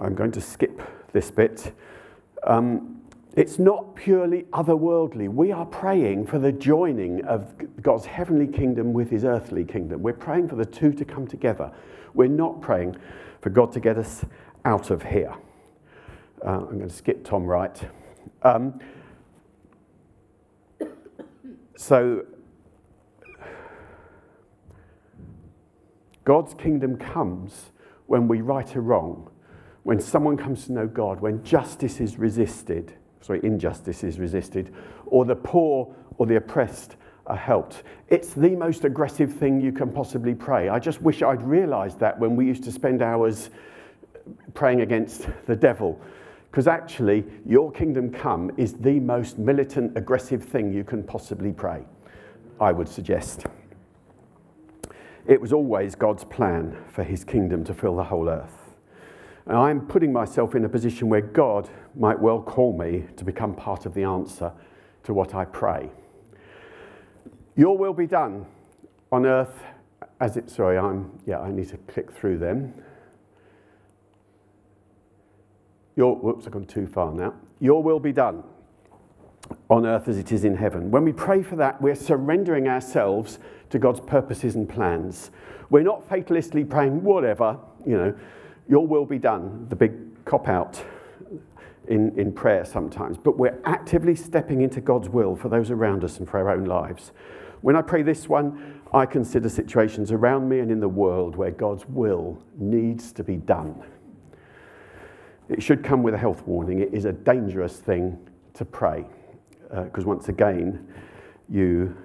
I'm 0.00 0.14
going 0.14 0.32
to 0.32 0.40
skip 0.40 0.80
this 1.12 1.30
bit. 1.30 1.72
Um, 2.46 2.99
it's 3.36 3.58
not 3.58 3.94
purely 3.94 4.42
otherworldly. 4.52 5.28
We 5.28 5.52
are 5.52 5.64
praying 5.64 6.26
for 6.26 6.38
the 6.38 6.50
joining 6.50 7.24
of 7.24 7.54
God's 7.80 8.06
heavenly 8.06 8.48
kingdom 8.48 8.92
with 8.92 9.10
his 9.10 9.24
earthly 9.24 9.64
kingdom. 9.64 10.02
We're 10.02 10.14
praying 10.14 10.48
for 10.48 10.56
the 10.56 10.64
two 10.64 10.92
to 10.92 11.04
come 11.04 11.28
together. 11.28 11.70
We're 12.12 12.28
not 12.28 12.60
praying 12.60 12.96
for 13.40 13.50
God 13.50 13.72
to 13.72 13.80
get 13.80 13.98
us 13.98 14.24
out 14.64 14.90
of 14.90 15.04
here. 15.04 15.34
Uh, 16.44 16.58
I'm 16.58 16.78
going 16.78 16.88
to 16.88 16.94
skip 16.94 17.24
Tom 17.24 17.44
Wright. 17.44 17.80
Um, 18.42 18.80
so, 21.76 22.26
God's 26.24 26.54
kingdom 26.54 26.96
comes 26.96 27.70
when 28.06 28.26
we 28.26 28.40
right 28.40 28.74
a 28.74 28.80
wrong, 28.80 29.30
when 29.84 30.00
someone 30.00 30.36
comes 30.36 30.66
to 30.66 30.72
know 30.72 30.86
God, 30.86 31.20
when 31.20 31.44
justice 31.44 32.00
is 32.00 32.18
resisted, 32.18 32.94
sorry, 33.20 33.40
injustice 33.42 34.04
is 34.04 34.18
resisted, 34.18 34.74
or 35.06 35.24
the 35.24 35.36
poor 35.36 35.94
or 36.18 36.26
the 36.26 36.36
oppressed 36.36 36.96
are 37.26 37.36
helped. 37.36 37.82
It's 38.08 38.34
the 38.34 38.50
most 38.50 38.84
aggressive 38.84 39.32
thing 39.32 39.60
you 39.60 39.72
can 39.72 39.92
possibly 39.92 40.34
pray. 40.34 40.68
I 40.68 40.78
just 40.78 41.00
wish 41.02 41.22
I'd 41.22 41.42
realized 41.42 41.98
that 42.00 42.18
when 42.18 42.34
we 42.34 42.46
used 42.46 42.64
to 42.64 42.72
spend 42.72 43.02
hours 43.02 43.50
praying 44.54 44.80
against 44.80 45.28
the 45.46 45.56
devil 45.56 46.00
because 46.50 46.66
actually, 46.66 47.24
your 47.46 47.70
kingdom 47.70 48.10
come 48.10 48.50
is 48.56 48.72
the 48.72 48.98
most 48.98 49.38
militant, 49.38 49.96
aggressive 49.96 50.42
thing 50.42 50.72
you 50.72 50.82
can 50.82 51.04
possibly 51.04 51.52
pray, 51.52 51.84
I 52.60 52.72
would 52.72 52.88
suggest. 52.88 53.46
It 55.26 55.40
was 55.40 55.52
always 55.52 55.94
God's 55.94 56.24
plan 56.24 56.76
for 56.92 57.04
his 57.04 57.22
kingdom 57.22 57.62
to 57.64 57.74
fill 57.74 57.94
the 57.94 58.04
whole 58.04 58.28
earth. 58.28 58.59
And 59.46 59.56
I'm 59.56 59.80
putting 59.86 60.12
myself 60.12 60.54
in 60.54 60.64
a 60.64 60.68
position 60.68 61.08
where 61.08 61.20
God 61.20 61.68
might 61.94 62.18
well 62.18 62.40
call 62.40 62.76
me 62.76 63.06
to 63.16 63.24
become 63.24 63.54
part 63.54 63.86
of 63.86 63.94
the 63.94 64.04
answer 64.04 64.52
to 65.04 65.14
what 65.14 65.34
I 65.34 65.44
pray. 65.44 65.90
Your 67.56 67.76
will 67.76 67.94
be 67.94 68.06
done 68.06 68.46
on 69.10 69.26
earth 69.26 69.62
as 70.20 70.36
it, 70.36 70.50
sorry, 70.50 70.78
I'm, 70.78 71.18
yeah, 71.26 71.40
I 71.40 71.50
need 71.50 71.68
to 71.70 71.78
click 71.78 72.12
through 72.12 72.38
them. 72.38 72.74
Your, 75.96 76.16
whoops, 76.16 76.46
I've 76.46 76.52
gone 76.52 76.66
too 76.66 76.86
far 76.86 77.12
now. 77.12 77.34
Your 77.58 77.82
will 77.82 78.00
be 78.00 78.12
done 78.12 78.44
on 79.68 79.86
earth 79.86 80.08
as 80.08 80.18
it 80.18 80.30
is 80.32 80.44
in 80.44 80.56
heaven. 80.56 80.90
When 80.90 81.04
we 81.04 81.12
pray 81.12 81.42
for 81.42 81.56
that, 81.56 81.80
we're 81.80 81.94
surrendering 81.94 82.68
ourselves 82.68 83.38
to 83.70 83.78
God's 83.78 84.00
purposes 84.00 84.54
and 84.54 84.68
plans. 84.68 85.30
We're 85.70 85.82
not 85.82 86.08
fatalistically 86.08 86.68
praying, 86.68 87.02
whatever, 87.02 87.58
you 87.86 87.96
know, 87.96 88.14
your 88.70 88.86
will 88.86 89.04
be 89.04 89.18
done, 89.18 89.66
the 89.68 89.76
big 89.76 90.24
cop 90.24 90.48
out 90.48 90.82
in, 91.88 92.16
in 92.16 92.32
prayer 92.32 92.64
sometimes, 92.64 93.18
but 93.18 93.36
we're 93.36 93.58
actively 93.64 94.14
stepping 94.14 94.62
into 94.62 94.80
God's 94.80 95.08
will 95.08 95.34
for 95.34 95.48
those 95.48 95.72
around 95.72 96.04
us 96.04 96.18
and 96.18 96.28
for 96.28 96.38
our 96.38 96.50
own 96.50 96.64
lives. 96.64 97.10
When 97.62 97.74
I 97.74 97.82
pray 97.82 98.02
this 98.02 98.28
one, 98.28 98.80
I 98.94 99.06
consider 99.06 99.48
situations 99.48 100.12
around 100.12 100.48
me 100.48 100.60
and 100.60 100.70
in 100.70 100.78
the 100.78 100.88
world 100.88 101.34
where 101.34 101.50
God's 101.50 101.84
will 101.86 102.42
needs 102.56 103.12
to 103.12 103.24
be 103.24 103.36
done. 103.36 103.82
It 105.48 105.62
should 105.62 105.82
come 105.82 106.04
with 106.04 106.14
a 106.14 106.18
health 106.18 106.46
warning. 106.46 106.78
It 106.78 106.94
is 106.94 107.06
a 107.06 107.12
dangerous 107.12 107.76
thing 107.76 108.18
to 108.54 108.64
pray 108.64 109.04
because, 109.68 110.04
uh, 110.04 110.08
once 110.08 110.28
again, 110.28 110.86
you, 111.48 111.96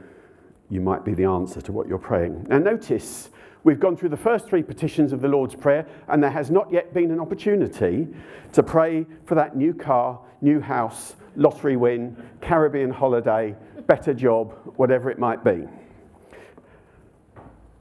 you 0.70 0.82
might 0.82 1.06
be 1.06 1.14
the 1.14 1.26
answer 1.26 1.62
to 1.62 1.72
what 1.72 1.88
you're 1.88 2.00
praying. 2.00 2.48
Now, 2.50 2.58
notice 2.58 3.30
we've 3.66 3.80
gone 3.80 3.98
through 3.98 4.10
the 4.10 4.16
first 4.16 4.48
three 4.48 4.64
petitions 4.64 5.12
of 5.12 5.20
the 5.20 5.28
Lord's 5.28 5.56
Prayer, 5.56 5.86
and 6.08 6.24
there 6.24 6.32
has 6.32 6.50
not 6.50 6.72
yet 6.72 6.94
been 6.94 7.12
an 7.12 7.20
opportunity 7.20 8.08
to 8.54 8.64
pray 8.64 9.06
for 9.26 9.36
that 9.36 9.58
new 9.58 9.74
car, 9.74 10.22
new 10.40 10.62
house, 10.62 11.16
lottery 11.36 11.76
win, 11.76 12.16
Caribbean 12.40 12.92
holiday, 12.92 13.56
better 13.88 14.14
job, 14.14 14.54
whatever 14.78 15.10
it 15.10 15.20
might 15.20 15.44
be. 15.44 15.64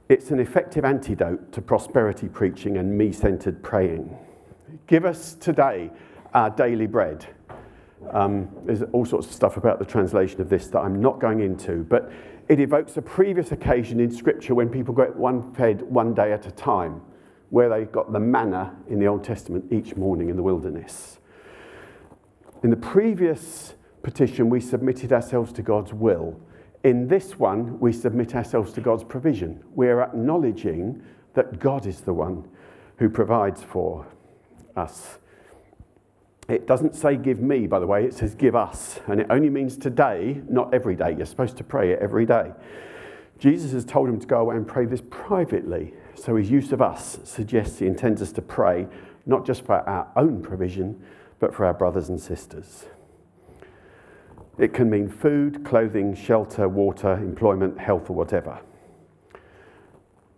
It's 0.09 0.31
an 0.31 0.41
effective 0.41 0.85
antidote 0.85 1.53
to 1.53 1.63
prosperity 1.63 2.29
preaching 2.29 2.79
and 2.79 2.97
me 2.97 3.13
centered 3.13 3.63
praying. 3.63 4.17
Give 4.87 5.05
us 5.05 5.35
today 5.35 5.91
our 6.33 6.51
daily 6.51 6.87
bread. 6.87 7.27
Um, 8.11 8.49
there's 8.65 8.83
all 8.93 9.05
sorts 9.05 9.27
of 9.27 9.33
stuff 9.33 9.57
about 9.57 9.79
the 9.79 9.85
translation 9.85 10.41
of 10.41 10.49
this 10.49 10.67
that 10.69 10.81
I'm 10.81 11.01
not 11.01 11.21
going 11.21 11.41
into, 11.41 11.85
but 11.85 12.11
it 12.49 12.61
evokes 12.61 12.97
a 12.97 13.03
previous 13.03 13.53
occasion 13.53 14.01
in 14.01 14.11
Scripture 14.11 14.55
when 14.55 14.69
people 14.69 14.95
got 14.95 15.17
one 15.17 15.53
fed 15.55 15.83
one 15.83 16.15
day 16.15 16.33
at 16.33 16.47
a 16.47 16.51
time, 16.51 17.01
where 17.51 17.69
they 17.69 17.85
got 17.85 18.13
the 18.13 18.21
manna 18.21 18.77
in 18.89 18.99
the 18.99 19.07
Old 19.07 19.25
Testament 19.25 19.65
each 19.73 19.97
morning 19.97 20.29
in 20.29 20.37
the 20.37 20.43
wilderness. 20.43 21.19
In 22.63 22.71
the 22.71 22.77
previous 22.77 23.75
petition, 24.03 24.51
we 24.51 24.61
submitted 24.61 25.13
ourselves 25.13 25.53
to 25.53 25.63
God's 25.63 25.93
will. 25.93 26.39
In 26.83 27.09
this 27.09 27.39
one, 27.39 27.79
we 27.81 27.93
submit 27.93 28.35
ourselves 28.35 28.73
to 28.75 28.81
God's 28.81 29.05
provision. 29.05 29.63
We're 29.75 30.03
acknowledging 30.03 31.03
that 31.35 31.59
God 31.59 31.87
is 31.87 32.01
the 32.01 32.13
one 32.13 32.49
who 32.99 33.09
provides 33.09 33.63
for 33.63 34.07
us. 34.77 35.19
It 36.49 36.67
doesn't 36.67 36.95
say 36.95 37.17
give 37.17 37.41
me, 37.41 37.67
by 37.67 37.79
the 37.79 37.87
way, 37.87 38.05
it 38.05 38.15
says 38.15 38.35
give 38.35 38.55
us. 38.55 39.01
And 39.07 39.21
it 39.21 39.27
only 39.31 39.51
means 39.51 39.77
today, 39.77 40.43
not 40.49 40.75
every 40.75 40.95
day. 40.95 41.15
You're 41.17 41.27
supposed 41.27 41.57
to 41.57 41.65
pray 41.65 41.93
it 41.93 42.01
every 42.01 42.27
day. 42.27 42.53
Jesus 43.39 43.73
has 43.73 43.85
told 43.85 44.09
him 44.09 44.21
to 44.21 44.27
go 44.27 44.41
away 44.41 44.57
and 44.57 44.67
pray 44.67 44.87
this 44.87 45.03
privately. 45.11 45.95
So 46.15 46.37
his 46.37 46.51
use 46.51 46.73
of 46.73 46.83
us 46.83 47.19
suggests 47.25 47.79
he 47.79 47.87
intends 47.87 48.23
us 48.23 48.33
to 48.33 48.43
pray 48.43 48.87
not 49.27 49.47
just 49.47 49.65
for 49.65 49.77
our 49.89 50.11
own 50.17 50.43
provision, 50.43 51.03
but 51.39 51.55
for 51.55 51.65
our 51.65 51.75
brothers 51.75 52.09
and 52.09 52.21
sisters. 52.21 52.87
It 54.59 54.73
can 54.73 54.89
mean 54.89 55.09
food, 55.09 55.65
clothing, 55.65 56.15
shelter, 56.15 56.69
water, 56.69 57.15
employment, 57.15 57.79
health, 57.79 58.09
or 58.09 58.13
whatever. 58.15 58.61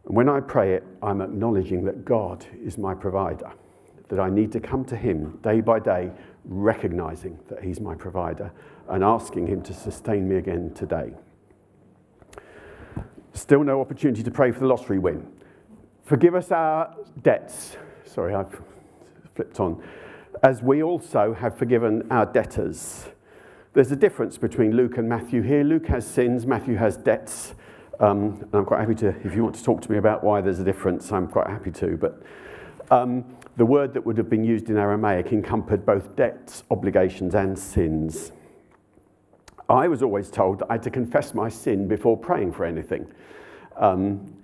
And 0.06 0.16
when 0.16 0.28
I 0.28 0.40
pray 0.40 0.74
it, 0.74 0.84
I'm 1.02 1.20
acknowledging 1.20 1.84
that 1.84 2.04
God 2.04 2.46
is 2.64 2.78
my 2.78 2.94
provider, 2.94 3.52
that 4.08 4.20
I 4.20 4.30
need 4.30 4.52
to 4.52 4.60
come 4.60 4.84
to 4.86 4.96
Him 4.96 5.38
day 5.42 5.60
by 5.60 5.78
day, 5.78 6.10
recognizing 6.44 7.38
that 7.48 7.62
He's 7.62 7.80
my 7.80 7.94
provider 7.94 8.52
and 8.88 9.02
asking 9.02 9.46
Him 9.46 9.62
to 9.62 9.74
sustain 9.74 10.28
me 10.28 10.36
again 10.36 10.72
today. 10.74 11.12
Still 13.32 13.64
no 13.64 13.80
opportunity 13.80 14.22
to 14.22 14.30
pray 14.30 14.52
for 14.52 14.60
the 14.60 14.66
lottery 14.66 14.98
win. 14.98 15.26
Forgive 16.04 16.34
us 16.34 16.50
our 16.50 16.94
debts. 17.22 17.76
Sorry, 18.04 18.34
I've 18.34 18.60
flipped 19.34 19.60
on 19.60 19.82
as 20.42 20.62
we 20.62 20.82
also 20.82 21.34
have 21.34 21.56
forgiven 21.56 22.06
our 22.10 22.26
debtors. 22.26 23.06
There's 23.72 23.92
a 23.92 23.96
difference 23.96 24.38
between 24.38 24.72
Luke 24.72 24.96
and 24.96 25.08
Matthew 25.08 25.42
here. 25.42 25.62
Luke 25.64 25.86
has 25.86 26.06
sins, 26.06 26.46
Matthew 26.46 26.76
has 26.76 26.96
debts. 26.96 27.54
Um, 28.00 28.38
and 28.42 28.54
I'm 28.54 28.64
quite 28.64 28.80
happy 28.80 28.94
to, 28.96 29.08
if 29.24 29.34
you 29.34 29.42
want 29.42 29.54
to 29.56 29.64
talk 29.64 29.80
to 29.82 29.90
me 29.90 29.98
about 29.98 30.22
why 30.22 30.40
there's 30.40 30.58
a 30.58 30.64
difference, 30.64 31.10
I'm 31.12 31.26
quite 31.26 31.46
happy 31.46 31.70
to. 31.72 31.96
But 31.96 32.22
um, 32.90 33.24
the 33.56 33.66
word 33.66 33.94
that 33.94 34.04
would 34.04 34.18
have 34.18 34.28
been 34.28 34.44
used 34.44 34.68
in 34.68 34.76
Aramaic 34.76 35.32
encompassed 35.32 35.86
both 35.86 36.14
debts, 36.14 36.62
obligations, 36.70 37.34
and 37.34 37.58
sins. 37.58 38.32
I 39.68 39.88
was 39.88 40.02
always 40.02 40.30
told 40.30 40.60
that 40.60 40.66
I 40.68 40.74
had 40.74 40.82
to 40.84 40.90
confess 40.90 41.34
my 41.34 41.48
sin 41.48 41.88
before 41.88 42.16
praying 42.16 42.52
for 42.52 42.64
anything. 42.64 43.06
Um, 43.76 44.34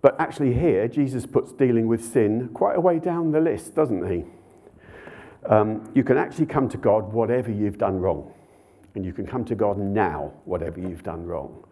but 0.00 0.18
actually, 0.20 0.54
here, 0.54 0.88
Jesus 0.88 1.26
puts 1.26 1.52
dealing 1.52 1.88
with 1.88 2.04
sin 2.04 2.48
quite 2.54 2.76
a 2.76 2.80
way 2.80 2.98
down 2.98 3.32
the 3.32 3.40
list, 3.40 3.74
doesn't 3.74 4.08
he? 4.10 4.24
Um, 5.46 5.90
you 5.94 6.02
can 6.02 6.16
actually 6.16 6.46
come 6.46 6.68
to 6.70 6.76
God 6.76 7.12
whatever 7.12 7.50
you've 7.50 7.78
done 7.78 8.00
wrong. 8.00 8.32
And 8.94 9.04
you 9.04 9.12
can 9.12 9.26
come 9.26 9.44
to 9.44 9.54
God 9.54 9.78
now, 9.78 10.32
whatever 10.44 10.80
you've 10.80 11.02
done 11.02 11.26
wrong. 11.26 11.64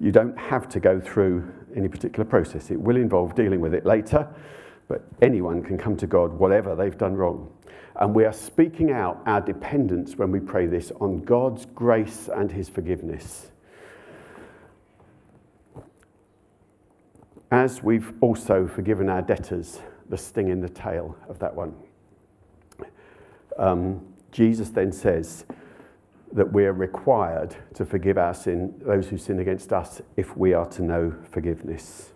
You 0.00 0.10
don't 0.10 0.36
have 0.38 0.68
to 0.70 0.80
go 0.80 0.98
through 0.98 1.52
any 1.76 1.88
particular 1.88 2.24
process. 2.24 2.70
It 2.70 2.80
will 2.80 2.96
involve 2.96 3.34
dealing 3.34 3.60
with 3.60 3.74
it 3.74 3.84
later, 3.84 4.26
but 4.90 5.04
anyone 5.22 5.62
can 5.62 5.78
come 5.78 5.96
to 5.96 6.06
God 6.06 6.32
whatever 6.32 6.74
they've 6.74 6.98
done 6.98 7.14
wrong. 7.14 7.48
And 7.94 8.12
we 8.12 8.24
are 8.24 8.32
speaking 8.32 8.90
out 8.90 9.22
our 9.24 9.40
dependence 9.40 10.16
when 10.16 10.32
we 10.32 10.40
pray 10.40 10.66
this 10.66 10.90
on 11.00 11.22
God's 11.22 11.64
grace 11.64 12.28
and 12.34 12.50
His 12.50 12.68
forgiveness. 12.68 13.52
As 17.52 17.84
we've 17.84 18.12
also 18.20 18.66
forgiven 18.66 19.08
our 19.08 19.22
debtors, 19.22 19.78
the 20.08 20.18
sting 20.18 20.48
in 20.48 20.60
the 20.60 20.68
tail 20.68 21.16
of 21.28 21.38
that 21.38 21.54
one 21.54 21.74
um, 23.60 24.00
Jesus 24.32 24.70
then 24.70 24.90
says 24.90 25.44
that 26.32 26.52
we 26.52 26.64
are 26.64 26.72
required 26.72 27.56
to 27.74 27.84
forgive 27.84 28.16
our 28.18 28.34
sin, 28.34 28.74
those 28.84 29.08
who 29.08 29.18
sin 29.18 29.38
against 29.38 29.72
us, 29.72 30.00
if 30.16 30.36
we 30.36 30.54
are 30.54 30.66
to 30.66 30.82
know 30.82 31.14
forgiveness. 31.30 32.12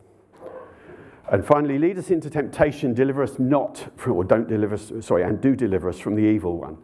And 1.31 1.45
finally, 1.45 1.79
lead 1.79 1.99
us 1.99 2.11
into 2.11 2.29
temptation, 2.29 2.93
deliver 2.93 3.23
us 3.23 3.39
not 3.39 3.91
from, 3.97 4.13
or 4.13 4.25
don't 4.25 4.47
deliver 4.47 4.75
us, 4.75 4.93
sorry, 5.01 5.23
and 5.23 5.41
do 5.41 5.57
deliver 5.57 5.89
us 5.89 5.99
from 5.99 6.15
the 6.15 6.23
evil 6.23 6.59
one. 6.59 6.77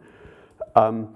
Um, 0.75 1.13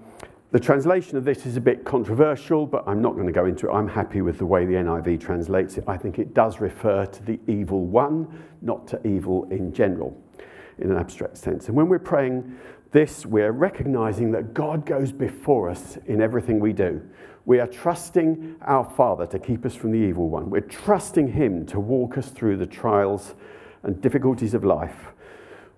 the 0.52 0.60
translation 0.60 1.18
of 1.18 1.24
this 1.24 1.44
is 1.44 1.56
a 1.56 1.60
bit 1.60 1.84
controversial, 1.84 2.66
but 2.66 2.84
I'm 2.86 3.02
not 3.02 3.14
going 3.14 3.26
to 3.26 3.32
go 3.32 3.46
into 3.46 3.68
it. 3.68 3.72
I'm 3.72 3.88
happy 3.88 4.22
with 4.22 4.38
the 4.38 4.46
way 4.46 4.64
the 4.64 4.74
NIV 4.74 5.20
translates 5.20 5.76
it. 5.76 5.84
I 5.88 5.96
think 5.96 6.20
it 6.20 6.34
does 6.34 6.60
refer 6.60 7.04
to 7.04 7.22
the 7.24 7.40
evil 7.48 7.84
one, 7.84 8.44
not 8.62 8.86
to 8.88 9.06
evil 9.06 9.48
in 9.50 9.72
general, 9.72 10.16
in 10.78 10.92
an 10.92 10.96
abstract 10.96 11.36
sense. 11.36 11.66
And 11.66 11.76
when 11.76 11.88
we're 11.88 11.98
praying 11.98 12.56
this, 12.92 13.26
we're 13.26 13.50
recognizing 13.50 14.30
that 14.32 14.54
God 14.54 14.86
goes 14.86 15.10
before 15.10 15.68
us 15.68 15.98
in 16.06 16.22
everything 16.22 16.60
we 16.60 16.72
do. 16.72 17.02
We 17.46 17.60
are 17.60 17.68
trusting 17.68 18.56
our 18.62 18.84
Father 18.84 19.24
to 19.28 19.38
keep 19.38 19.64
us 19.64 19.76
from 19.76 19.92
the 19.92 19.98
evil 19.98 20.28
one. 20.28 20.50
We're 20.50 20.60
trusting 20.62 21.28
Him 21.28 21.64
to 21.66 21.78
walk 21.78 22.18
us 22.18 22.28
through 22.28 22.56
the 22.56 22.66
trials 22.66 23.36
and 23.84 24.00
difficulties 24.02 24.52
of 24.52 24.64
life 24.64 25.12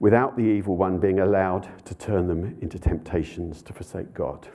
without 0.00 0.35
the 0.35 0.44
evil 0.44 0.78
one 0.78 0.98
being 0.98 1.20
allowed 1.20 1.68
to 1.85 1.94
turn 1.94 2.26
them 2.26 2.57
into 2.62 2.78
temptations 2.78 3.61
to 3.62 3.74
forsake 3.74 4.14
God. 4.14 4.48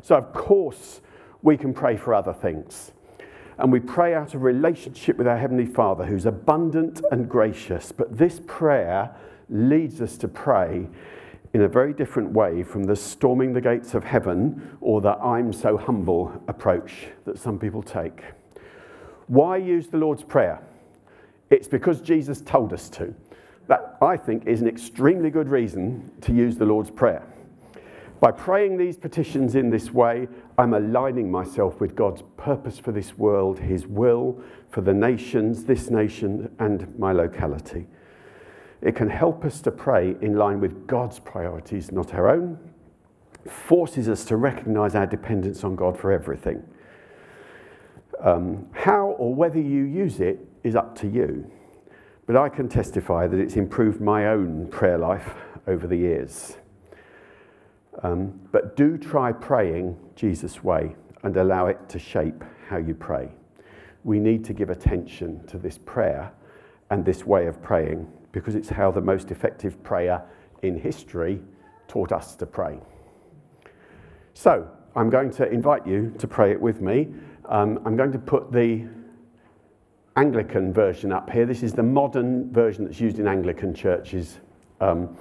So, 0.00 0.16
of 0.16 0.32
course, 0.32 1.02
we 1.42 1.58
can 1.58 1.74
pray 1.74 1.98
for 1.98 2.14
other 2.14 2.32
things. 2.32 2.92
And 3.58 3.70
we 3.70 3.78
pray 3.78 4.14
out 4.14 4.34
of 4.34 4.42
relationship 4.42 5.18
with 5.18 5.28
our 5.28 5.36
Heavenly 5.36 5.66
Father 5.66 6.06
who's 6.06 6.24
abundant 6.24 7.02
and 7.12 7.28
gracious. 7.28 7.92
But 7.92 8.16
this 8.16 8.40
prayer 8.46 9.14
leads 9.50 10.00
us 10.00 10.16
to 10.16 10.28
pray 10.28 10.88
in 11.54 11.62
a 11.62 11.68
very 11.68 11.92
different 11.92 12.32
way 12.32 12.64
from 12.64 12.82
the 12.82 12.96
storming 12.96 13.52
the 13.52 13.60
gates 13.60 13.94
of 13.94 14.02
heaven 14.02 14.76
or 14.80 15.00
the 15.00 15.12
I'm 15.18 15.52
so 15.52 15.76
humble 15.76 16.42
approach 16.48 17.06
that 17.24 17.38
some 17.38 17.60
people 17.60 17.80
take. 17.80 18.24
Why 19.28 19.56
use 19.56 19.86
the 19.86 19.96
Lord's 19.96 20.24
Prayer? 20.24 20.60
It's 21.50 21.68
because 21.68 22.00
Jesus 22.00 22.40
told 22.40 22.72
us 22.72 22.88
to. 22.90 23.14
That, 23.68 23.96
I 24.02 24.16
think, 24.16 24.46
is 24.46 24.60
an 24.60 24.68
extremely 24.68 25.30
good 25.30 25.48
reason 25.48 26.10
to 26.22 26.34
use 26.34 26.56
the 26.56 26.66
Lord's 26.66 26.90
Prayer. 26.90 27.22
By 28.18 28.32
praying 28.32 28.76
these 28.76 28.96
petitions 28.96 29.54
in 29.54 29.70
this 29.70 29.92
way, 29.92 30.26
I'm 30.58 30.74
aligning 30.74 31.30
myself 31.30 31.80
with 31.80 31.94
God's 31.94 32.22
purpose 32.36 32.78
for 32.80 32.90
this 32.90 33.16
world, 33.16 33.60
His 33.60 33.86
will 33.86 34.42
for 34.70 34.80
the 34.80 34.92
nations, 34.92 35.64
this 35.64 35.88
nation, 35.88 36.50
and 36.58 36.98
my 36.98 37.12
locality. 37.12 37.86
It 38.84 38.94
can 38.94 39.08
help 39.08 39.46
us 39.46 39.62
to 39.62 39.70
pray 39.70 40.14
in 40.20 40.36
line 40.36 40.60
with 40.60 40.86
God's 40.86 41.18
priorities, 41.18 41.90
not 41.90 42.12
our 42.12 42.28
own. 42.28 42.58
Forces 43.48 44.10
us 44.10 44.26
to 44.26 44.36
recognize 44.36 44.94
our 44.94 45.06
dependence 45.06 45.64
on 45.64 45.74
God 45.74 45.98
for 45.98 46.12
everything. 46.12 46.62
Um, 48.20 48.68
how 48.72 49.16
or 49.18 49.34
whether 49.34 49.58
you 49.58 49.84
use 49.84 50.20
it 50.20 50.38
is 50.62 50.76
up 50.76 50.96
to 50.98 51.08
you. 51.08 51.50
But 52.26 52.36
I 52.36 52.50
can 52.50 52.68
testify 52.68 53.26
that 53.26 53.40
it's 53.40 53.56
improved 53.56 54.02
my 54.02 54.26
own 54.26 54.68
prayer 54.68 54.98
life 54.98 55.30
over 55.66 55.86
the 55.86 55.96
years. 55.96 56.58
Um, 58.02 58.38
but 58.52 58.76
do 58.76 58.98
try 58.98 59.32
praying 59.32 59.96
Jesus' 60.14 60.62
way 60.62 60.94
and 61.22 61.34
allow 61.38 61.66
it 61.68 61.88
to 61.88 61.98
shape 61.98 62.44
how 62.68 62.76
you 62.76 62.94
pray. 62.94 63.30
We 64.04 64.18
need 64.18 64.44
to 64.44 64.52
give 64.52 64.68
attention 64.68 65.46
to 65.46 65.56
this 65.56 65.78
prayer 65.78 66.32
and 66.90 67.02
this 67.02 67.24
way 67.24 67.46
of 67.46 67.62
praying 67.62 68.10
because 68.34 68.56
it's 68.56 68.68
how 68.68 68.90
the 68.90 69.00
most 69.00 69.30
effective 69.30 69.80
prayer 69.84 70.22
in 70.62 70.76
history 70.78 71.40
taught 71.86 72.10
us 72.10 72.34
to 72.34 72.44
pray. 72.44 72.78
So, 74.34 74.68
I'm 74.96 75.08
going 75.08 75.30
to 75.32 75.48
invite 75.48 75.86
you 75.86 76.12
to 76.18 76.26
pray 76.26 76.50
it 76.50 76.60
with 76.60 76.80
me. 76.80 77.08
Um, 77.48 77.80
I'm 77.84 77.96
going 77.96 78.12
to 78.12 78.18
put 78.18 78.50
the 78.50 78.86
Anglican 80.16 80.72
version 80.72 81.12
up 81.12 81.30
here. 81.30 81.46
This 81.46 81.62
is 81.62 81.72
the 81.72 81.82
modern 81.82 82.52
version 82.52 82.84
that's 82.84 83.00
used 83.00 83.18
in 83.18 83.28
Anglican 83.28 83.72
churches. 83.72 84.38
Um, 84.80 85.16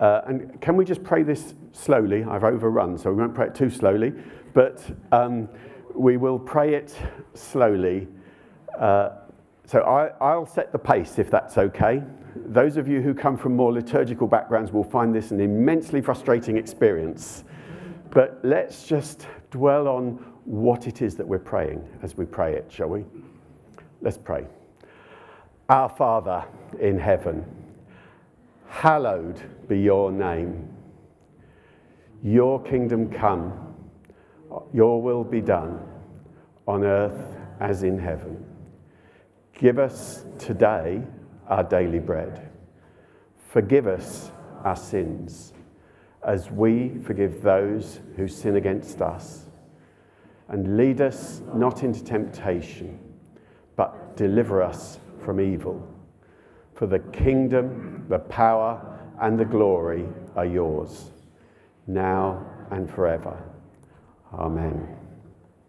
uh, 0.00 0.22
and 0.26 0.60
can 0.60 0.76
we 0.76 0.84
just 0.84 1.04
pray 1.04 1.22
this 1.22 1.54
slowly? 1.72 2.24
I've 2.24 2.44
overrun, 2.44 2.98
so 2.98 3.10
we 3.10 3.16
won't 3.16 3.34
pray 3.34 3.46
it 3.46 3.54
too 3.54 3.70
slowly, 3.70 4.12
but 4.52 4.84
um, 5.12 5.48
we 5.94 6.16
will 6.16 6.38
pray 6.38 6.74
it 6.74 6.96
slowly. 7.34 8.08
Uh, 8.78 9.10
so 9.66 9.80
I, 9.80 10.36
will 10.36 10.46
set 10.46 10.70
the 10.70 10.78
pace 10.78 11.18
if 11.18 11.28
that's 11.28 11.58
okay. 11.58 12.00
Those 12.36 12.76
of 12.76 12.86
you 12.86 13.02
who 13.02 13.12
come 13.12 13.36
from 13.36 13.56
more 13.56 13.72
liturgical 13.72 14.28
backgrounds 14.28 14.72
will 14.72 14.84
find 14.84 15.12
this 15.12 15.32
an 15.32 15.40
immensely 15.40 16.00
frustrating 16.00 16.56
experience. 16.56 17.42
But 18.10 18.38
let's 18.44 18.86
just 18.86 19.26
dwell 19.50 19.88
on 19.88 20.24
what 20.44 20.86
it 20.86 21.02
is 21.02 21.16
that 21.16 21.26
we're 21.26 21.40
praying 21.40 21.84
as 22.02 22.16
we 22.16 22.24
pray 22.26 22.54
it, 22.54 22.70
shall 22.70 22.88
we? 22.88 23.04
Let's 24.00 24.16
pray. 24.16 24.46
Our 25.68 25.88
Father 25.88 26.44
in 26.78 26.96
heaven, 26.96 27.44
hallowed 28.68 29.40
be 29.66 29.80
your 29.80 30.12
name. 30.12 30.68
Your 32.22 32.62
kingdom 32.62 33.10
come, 33.10 33.74
your 34.72 35.02
will 35.02 35.24
be 35.24 35.40
done 35.40 35.80
on 36.68 36.84
earth 36.84 37.36
as 37.58 37.82
in 37.82 37.98
heaven. 37.98 38.45
Give 39.58 39.78
us 39.78 40.24
today 40.38 41.02
our 41.48 41.64
daily 41.64 41.98
bread. 41.98 42.50
Forgive 43.48 43.86
us 43.86 44.30
our 44.64 44.76
sins 44.76 45.54
as 46.22 46.50
we 46.50 46.98
forgive 47.04 47.40
those 47.40 48.00
who 48.16 48.28
sin 48.28 48.56
against 48.56 49.00
us. 49.00 49.46
And 50.48 50.76
lead 50.76 51.00
us 51.00 51.40
not 51.54 51.82
into 51.82 52.04
temptation, 52.04 52.98
but 53.76 54.16
deliver 54.16 54.62
us 54.62 55.00
from 55.24 55.40
evil. 55.40 55.88
For 56.74 56.86
the 56.86 56.98
kingdom, 56.98 58.04
the 58.08 58.18
power, 58.18 59.00
and 59.20 59.38
the 59.38 59.44
glory 59.46 60.06
are 60.36 60.44
yours, 60.44 61.10
now 61.86 62.44
and 62.70 62.90
forever. 62.90 63.42
Amen. 64.34 64.95